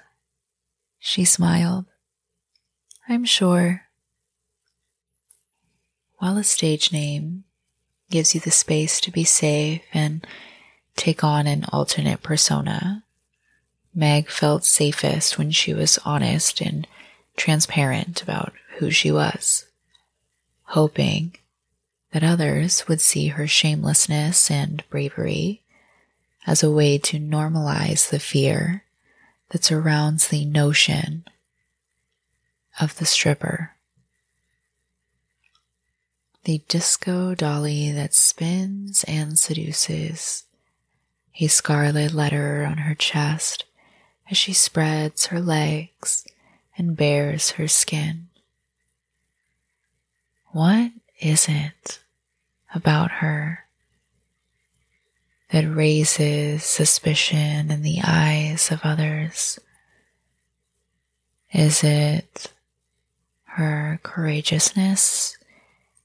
she 0.99 1.23
smiled. 1.23 1.85
I'm 3.07 3.23
sure. 3.23 3.84
While 6.17 6.37
a 6.37 6.43
stage 6.43 6.91
name 6.91 7.43
gives 8.09 8.33
you 8.33 8.41
the 8.41 8.51
space 8.51 9.01
to 9.01 9.11
be 9.11 9.23
safe 9.23 9.81
and 9.93 10.25
take 10.95 11.23
on 11.23 11.47
an 11.47 11.65
alternate 11.71 12.23
persona, 12.23 13.03
Meg 13.93 14.29
felt 14.29 14.65
safest 14.65 15.37
when 15.37 15.51
she 15.51 15.73
was 15.73 15.99
honest 16.05 16.61
and 16.61 16.87
transparent 17.35 18.21
about 18.21 18.53
who 18.77 18.91
she 18.91 19.11
was, 19.11 19.65
hoping 20.63 21.35
that 22.11 22.23
others 22.23 22.87
would 22.87 23.01
see 23.01 23.27
her 23.27 23.47
shamelessness 23.47 24.49
and 24.49 24.83
bravery 24.89 25.61
as 26.47 26.63
a 26.63 26.71
way 26.71 26.97
to 26.97 27.19
normalize 27.19 28.09
the 28.09 28.19
fear 28.19 28.83
that 29.49 29.63
surrounds 29.63 30.27
the 30.27 30.45
notion 30.45 31.25
of 32.79 32.97
the 32.97 33.05
stripper. 33.05 33.74
The 36.45 36.61
disco 36.67 37.33
dolly 37.33 37.91
that 37.91 38.13
spins 38.13 39.03
and 39.07 39.37
seduces, 39.37 40.43
a 41.39 41.47
scarlet 41.47 42.13
letter 42.13 42.63
on 42.63 42.77
her 42.77 42.93
chest 42.93 43.65
as 44.29 44.37
she 44.37 44.53
spreads 44.53 45.25
her 45.27 45.41
legs 45.41 46.23
and 46.77 46.95
bares 46.95 47.51
her 47.51 47.67
skin. 47.67 48.27
What 50.51 50.91
is 51.19 51.47
it 51.49 51.99
about 52.75 53.09
her 53.09 53.65
that 55.49 55.63
raises 55.63 56.63
suspicion 56.63 57.71
in 57.71 57.81
the 57.81 58.01
eyes 58.03 58.71
of 58.71 58.81
others? 58.83 59.57
Is 61.51 61.83
it 61.83 62.51
her 63.45 63.99
courageousness 64.03 65.39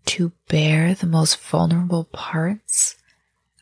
to 0.06 0.32
bear 0.48 0.94
the 0.94 1.06
most 1.06 1.40
vulnerable 1.40 2.04
parts 2.04 2.96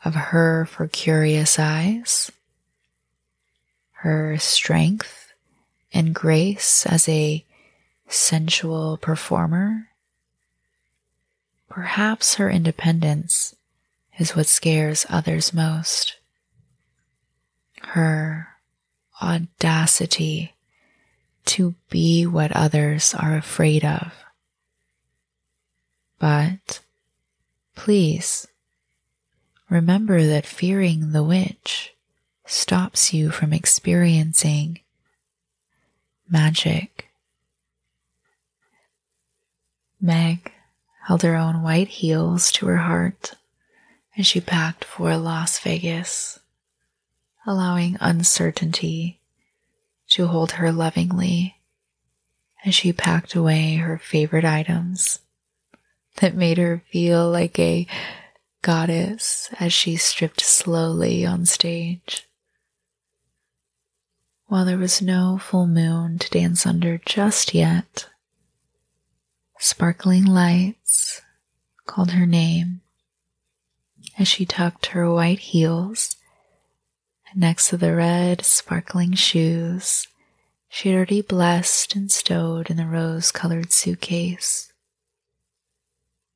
of 0.05 0.15
her 0.15 0.67
for 0.67 0.87
curious 0.89 1.59
eyes? 1.59 2.31
Her 3.93 4.39
strength 4.39 5.33
and 5.93 6.15
grace 6.15 6.87
as 6.87 7.09
a 7.09 7.45
sensual 8.09 8.97
performer? 8.97 9.89
Perhaps 11.69 12.37
her 12.37 12.51
independence 12.51 13.55
is 14.19 14.35
what 14.35 14.47
scares 14.47 15.07
others 15.09 15.53
most. 15.53 16.17
Her 17.83 18.49
audacity 19.23 20.55
to 21.47 21.75
be 21.89 22.27
what 22.27 22.53
others 22.53 23.15
are 23.15 23.37
afraid 23.37 23.85
of. 23.85 24.13
But 26.19 26.81
please 27.75 28.49
remember 29.71 30.27
that 30.27 30.47
fearing 30.47 31.13
the 31.13 31.23
witch 31.23 31.95
stops 32.45 33.13
you 33.15 33.31
from 33.31 33.53
experiencing 33.53 34.81
magic. 36.29 37.09
Meg 40.01 40.53
held 41.07 41.23
her 41.23 41.37
own 41.37 41.63
white 41.63 41.89
heels 41.89 42.51
to 42.53 42.67
her 42.67 42.79
heart 42.79 43.35
as 44.17 44.27
she 44.27 44.41
packed 44.41 44.85
for 44.85 45.17
Las 45.17 45.59
Vegas, 45.61 46.41
allowing 47.47 47.97
uncertainty 48.01 49.21
to 50.09 50.27
hold 50.27 50.53
her 50.53 50.73
lovingly 50.73 51.57
as 52.65 52.75
she 52.75 52.93
packed 52.93 53.35
away 53.35 53.77
her 53.77 53.99
favorite 53.99 54.45
items 54.45 55.21
that 56.21 56.35
made 56.35 56.59
her 56.59 56.83
feel 56.91 57.31
like 57.31 57.59
a 57.59 57.87
goddess 58.63 59.49
as 59.59 59.73
she 59.73 59.97
stripped 59.97 60.41
slowly 60.41 61.25
on 61.25 61.47
stage. 61.47 62.27
While 64.47 64.65
there 64.65 64.79
was 64.79 65.03
no 65.03 65.39
full 65.39 65.67
moon 65.67 66.19
to 66.19 66.31
dance 66.31 66.67
under 66.67 66.99
just 66.99 67.55
yet, 67.55 68.09
sparkling 69.59 70.25
lights 70.25 71.21
called 71.87 72.13
her 72.13 72.27
name 72.27 72.81
as 74.19 74.27
she 74.27 74.45
tucked 74.47 74.87
her 74.87 75.13
white 75.13 75.39
heels 75.39 76.17
next 77.35 77.69
to 77.69 77.77
the 77.77 77.95
red, 77.95 78.45
sparkling 78.45 79.13
shoes 79.13 80.09
she 80.69 80.91
had 80.91 80.97
already 80.97 81.23
blessed 81.23 81.95
and 81.95 82.11
stowed 82.11 82.71
in 82.71 82.77
the 82.77 82.87
rose 82.87 83.33
colored 83.33 83.73
suitcase. 83.73 84.68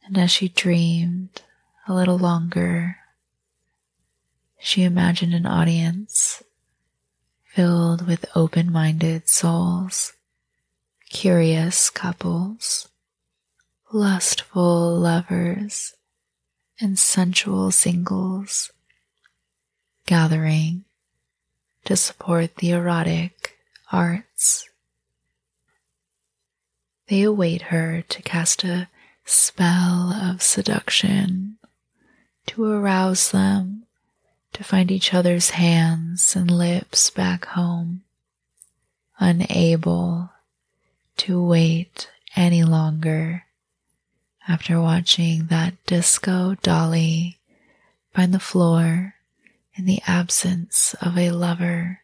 And 0.04 0.18
as 0.18 0.30
she 0.30 0.48
dreamed 0.48 1.42
a 1.86 1.94
little 1.94 2.18
longer, 2.18 2.96
she 4.58 4.82
imagined 4.82 5.34
an 5.34 5.46
audience 5.46 6.42
filled 7.44 8.06
with 8.06 8.24
open 8.34 8.72
minded 8.72 9.28
souls, 9.28 10.12
curious 11.10 11.90
couples, 11.90 12.88
lustful 13.92 14.98
lovers, 14.98 15.94
and 16.80 16.98
sensual 16.98 17.70
singles 17.70 18.70
gathering 20.06 20.84
to 21.84 21.96
support 21.96 22.56
the 22.56 22.70
erotic 22.70 23.58
arts. 23.90 24.68
They 27.08 27.22
await 27.22 27.62
her 27.62 28.02
to 28.02 28.22
cast 28.22 28.64
a 28.64 28.88
spell 29.24 30.12
of 30.12 30.42
seduction, 30.42 31.56
to 32.46 32.64
arouse 32.64 33.30
them 33.30 33.84
to 34.52 34.64
find 34.64 34.90
each 34.90 35.14
other's 35.14 35.50
hands 35.50 36.36
and 36.36 36.50
lips 36.50 37.10
back 37.10 37.46
home, 37.46 38.02
unable 39.18 40.30
to 41.16 41.42
wait 41.42 42.10
any 42.36 42.62
longer 42.62 43.44
after 44.48 44.80
watching 44.80 45.46
that 45.46 45.74
disco 45.86 46.56
dolly 46.62 47.38
find 48.12 48.34
the 48.34 48.40
floor 48.40 49.14
in 49.74 49.86
the 49.86 50.02
absence 50.06 50.94
of 51.00 51.16
a 51.16 51.30
lover, 51.30 52.00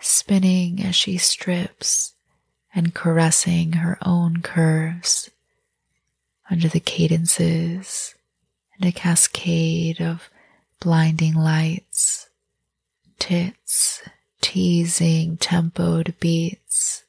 spinning 0.00 0.82
as 0.82 0.96
she 0.96 1.16
strips 1.16 2.14
and 2.74 2.94
caressing 2.94 3.74
her 3.74 3.98
own 4.02 4.40
curves 4.42 5.30
under 6.50 6.68
the 6.68 6.80
cadences 6.80 8.14
and 8.76 8.88
a 8.88 8.92
cascade 8.92 10.00
of 10.00 10.28
blinding 10.80 11.34
lights, 11.34 12.28
tits, 13.18 14.02
teasing 14.40 15.36
tempoed 15.38 16.14
beats, 16.20 17.04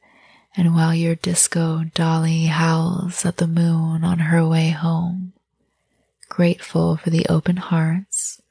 and 0.56 0.74
while 0.74 0.96
your 0.96 1.16
disco 1.16 1.84
dolly 1.94 2.46
howls 2.46 3.26
at 3.26 3.38
the 3.38 3.48
moon 3.48 4.04
on 4.04 4.20
her 4.20 4.48
way 4.48 4.70
home, 4.70 5.34
grateful 6.30 6.96
for 6.96 7.10
the 7.10 7.26
open 7.28 7.58
hearts 7.58 8.42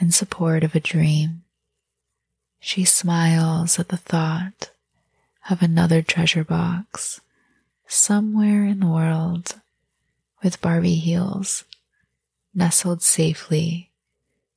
in 0.00 0.10
support 0.10 0.64
of 0.64 0.74
a 0.74 0.80
dream. 0.80 1.42
She 2.58 2.84
smiles 2.84 3.78
at 3.78 3.88
the 3.88 3.96
thought 3.96 4.70
of 5.48 5.62
another 5.62 6.02
treasure 6.02 6.44
box 6.44 7.20
somewhere 7.86 8.64
in 8.64 8.80
the 8.80 8.86
world 8.86 9.54
with 10.42 10.60
Barbie 10.60 10.96
heels 10.96 11.64
nestled 12.54 13.02
safely 13.02 13.90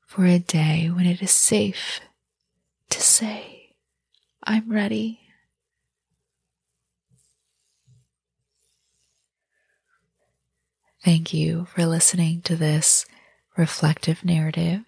for 0.05 0.25
a 0.25 0.39
day 0.39 0.89
when 0.89 1.05
it 1.05 1.21
is 1.21 1.31
safe 1.31 1.99
to 2.89 3.01
say, 3.01 3.75
I'm 4.43 4.71
ready. 4.71 5.19
Thank 11.03 11.33
you 11.33 11.65
for 11.65 11.85
listening 11.85 12.41
to 12.43 12.55
this 12.55 13.05
reflective 13.57 14.23
narrative 14.23 14.81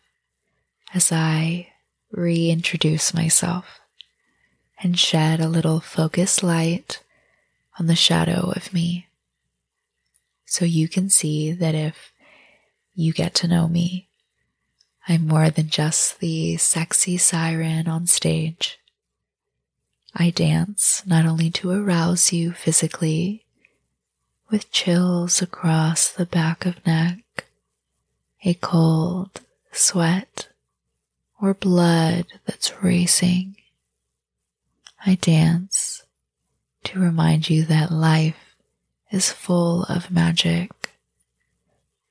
as 0.93 1.11
I 1.11 1.73
reintroduce 2.11 3.13
myself 3.13 3.81
and 4.81 4.97
shed 4.97 5.39
a 5.41 5.49
little 5.49 5.79
focused 5.81 6.41
light 6.41 7.01
on 7.77 7.87
the 7.87 7.95
shadow 7.95 8.53
of 8.55 8.73
me. 8.73 9.07
So 10.45 10.63
you 10.65 10.87
can 10.87 11.09
see 11.09 11.51
that 11.51 11.75
if 11.75 12.13
you 12.93 13.11
get 13.13 13.33
to 13.35 13.47
know 13.47 13.67
me, 13.67 14.07
I'm 15.07 15.27
more 15.27 15.49
than 15.49 15.69
just 15.69 16.19
the 16.19 16.57
sexy 16.57 17.17
siren 17.17 17.87
on 17.87 18.07
stage. 18.07 18.79
I 20.15 20.29
dance 20.29 21.03
not 21.05 21.25
only 21.25 21.49
to 21.51 21.71
arouse 21.71 22.31
you 22.31 22.53
physically 22.53 23.45
with 24.49 24.71
chills 24.71 25.41
across 25.41 26.09
the 26.09 26.25
back 26.25 26.65
of 26.65 26.85
neck, 26.85 27.45
a 28.43 28.53
cold 28.53 29.41
sweat 29.71 30.47
or 31.41 31.53
blood 31.53 32.27
that's 32.45 32.81
racing. 32.81 33.57
I 35.05 35.15
dance 35.15 36.03
to 36.85 36.99
remind 36.99 37.49
you 37.49 37.65
that 37.65 37.91
life 37.91 38.44
is 39.11 39.31
full 39.31 39.83
of 39.83 40.11
magic, 40.11 40.71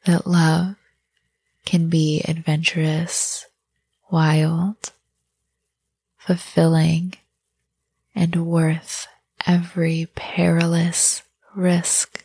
that 0.05 0.27
love 0.27 0.77
can 1.65 1.89
be 1.89 2.23
adventurous, 2.27 3.47
wild, 4.11 4.93
fulfilling, 6.19 7.15
and 8.15 8.47
worth 8.47 9.07
every 9.47 10.07
perilous 10.15 11.23
risk. 11.55 12.25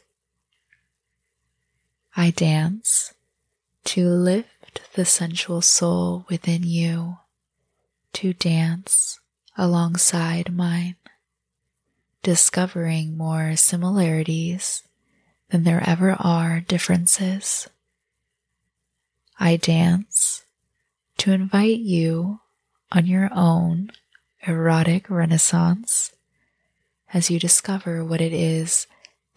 I 2.15 2.31
dance 2.31 3.13
to 3.85 4.07
lift 4.07 4.93
the 4.93 5.05
sensual 5.05 5.61
soul 5.61 6.25
within 6.29 6.63
you 6.63 7.17
to 8.13 8.33
dance 8.33 9.19
alongside 9.57 10.53
mine, 10.53 10.95
discovering 12.23 13.17
more 13.17 13.55
similarities 13.55 14.83
than 15.49 15.63
there 15.63 15.83
ever 15.87 16.15
are 16.19 16.59
differences. 16.59 17.67
I 19.39 19.55
dance 19.55 20.43
to 21.17 21.31
invite 21.31 21.79
you 21.79 22.41
on 22.91 23.05
your 23.05 23.29
own 23.33 23.91
erotic 24.45 25.09
renaissance 25.09 26.11
as 27.13 27.29
you 27.29 27.39
discover 27.39 28.03
what 28.03 28.21
it 28.21 28.33
is 28.33 28.87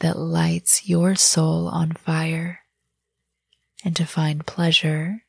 that 0.01 0.19
lights 0.19 0.89
your 0.89 1.15
soul 1.15 1.69
on 1.69 1.93
fire 1.93 2.61
and 3.85 3.95
to 3.97 4.05
find 4.05 4.47
pleasure 4.47 5.23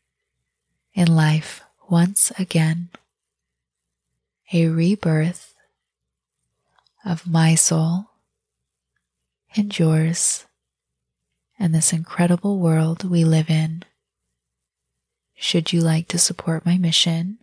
in 0.93 1.15
life 1.15 1.61
once 1.89 2.31
again. 2.37 2.89
A 4.51 4.67
rebirth 4.67 5.52
of 7.05 7.27
my 7.27 7.55
soul 7.55 8.05
and 9.55 9.77
yours 9.77 10.45
and 11.59 11.73
this 11.73 11.93
incredible 11.93 12.59
world 12.59 13.03
we 13.03 13.23
live 13.23 13.49
in. 13.49 13.83
Should 15.35 15.73
you 15.73 15.81
like 15.81 16.07
to 16.09 16.17
support 16.17 16.65
my 16.65 16.77
mission, 16.77 17.37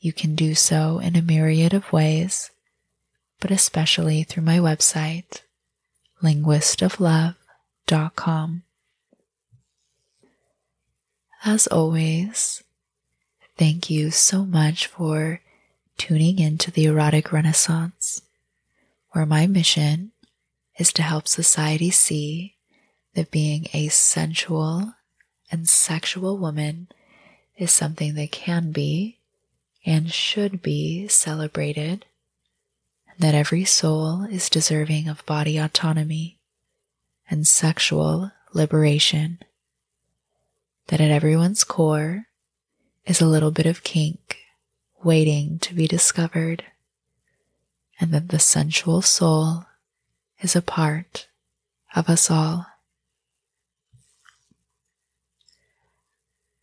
you 0.00 0.12
can 0.12 0.34
do 0.34 0.54
so 0.54 0.98
in 0.98 1.16
a 1.16 1.22
myriad 1.22 1.72
of 1.74 1.92
ways, 1.92 2.50
but 3.40 3.50
especially 3.50 4.22
through 4.22 4.44
my 4.44 4.58
website, 4.58 5.42
linguistoflove.com. 6.22 8.62
As 11.44 11.66
always, 11.68 12.64
thank 13.56 13.90
you 13.90 14.10
so 14.10 14.44
much 14.44 14.86
for 14.86 15.40
tuning 15.96 16.38
into 16.38 16.70
the 16.70 16.84
Erotic 16.86 17.32
Renaissance, 17.32 18.22
where 19.10 19.26
my 19.26 19.46
mission 19.46 20.12
is 20.78 20.92
to 20.92 21.02
help 21.02 21.26
society 21.26 21.90
see 21.90 22.56
that 23.14 23.30
being 23.30 23.66
a 23.72 23.88
sensual 23.88 24.94
and 25.50 25.68
sexual 25.68 26.38
woman 26.38 26.88
is 27.56 27.72
something 27.72 28.14
that 28.14 28.30
can 28.30 28.70
be 28.70 29.18
and 29.84 30.12
should 30.12 30.60
be 30.62 31.08
celebrated, 31.08 32.04
and 33.08 33.18
that 33.18 33.34
every 33.34 33.64
soul 33.64 34.24
is 34.24 34.50
deserving 34.50 35.08
of 35.08 35.24
body 35.26 35.56
autonomy 35.56 36.38
and 37.30 37.46
sexual 37.46 38.30
liberation 38.52 39.38
that 40.88 41.00
at 41.00 41.10
everyone's 41.10 41.64
core 41.64 42.26
is 43.06 43.20
a 43.20 43.26
little 43.26 43.50
bit 43.50 43.66
of 43.66 43.82
kink 43.82 44.38
waiting 45.02 45.58
to 45.60 45.74
be 45.74 45.86
discovered, 45.86 46.64
and 48.00 48.12
that 48.12 48.28
the 48.28 48.38
sensual 48.38 49.02
soul 49.02 49.66
is 50.40 50.54
a 50.54 50.62
part 50.62 51.26
of 51.94 52.08
us 52.08 52.30
all. 52.30 52.66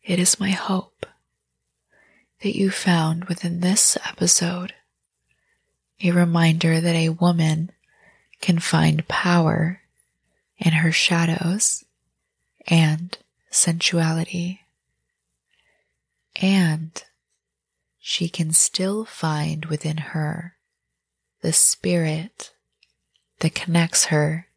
It 0.04 0.20
is 0.20 0.40
my 0.40 0.52
hope 0.52 1.06
that 2.42 2.56
you 2.56 2.70
found 2.70 3.26
within 3.26 3.60
this 3.60 3.98
episode 4.08 4.74
a 6.04 6.12
reminder 6.12 6.80
that 6.82 6.96
a 6.96 7.10
woman 7.10 7.72
can 8.42 8.60
find 8.60 9.08
power 9.08 9.82
in 10.58 10.74
her 10.74 10.92
shadows 10.92 11.84
and 12.68 13.18
sensuality. 13.50 14.62
And 16.36 17.02
she 18.00 18.30
can 18.30 18.52
still 18.52 19.06
find 19.06 19.66
within 19.66 19.98
her 19.98 20.55
the 21.46 21.54
spirit 21.54 22.52
that 23.42 23.54
connects 23.54 24.06
her 24.06 24.48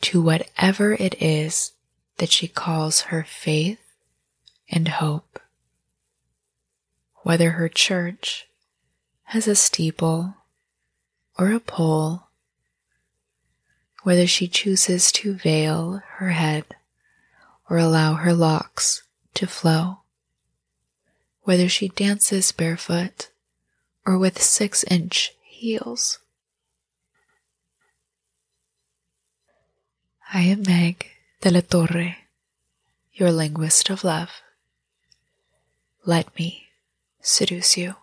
to 0.00 0.20
whatever 0.20 0.94
it 0.94 1.14
is 1.22 1.70
that 2.16 2.32
she 2.32 2.48
calls 2.48 3.02
her 3.02 3.22
faith 3.22 3.78
and 4.68 4.88
hope. 4.88 5.38
Whether 7.22 7.50
her 7.50 7.68
church 7.68 8.48
has 9.26 9.46
a 9.46 9.54
steeple 9.54 10.34
or 11.38 11.52
a 11.52 11.60
pole, 11.60 12.24
whether 14.02 14.26
she 14.26 14.48
chooses 14.48 15.12
to 15.12 15.34
veil 15.34 16.02
her 16.16 16.30
head 16.30 16.64
or 17.70 17.78
allow 17.78 18.14
her 18.14 18.32
locks 18.32 19.04
to 19.34 19.46
flow, 19.46 19.98
whether 21.42 21.68
she 21.68 21.90
dances 21.90 22.50
barefoot 22.50 23.28
or 24.08 24.16
with 24.16 24.40
six 24.40 24.84
inch 24.84 25.34
heels. 25.42 26.18
I 30.32 30.40
am 30.48 30.62
Meg 30.62 31.10
de 31.42 31.50
la 31.50 31.60
Torre, 31.60 32.16
your 33.12 33.30
linguist 33.30 33.90
of 33.90 34.04
love. 34.04 34.30
Let 36.06 36.34
me 36.38 36.68
seduce 37.20 37.76
you. 37.76 37.96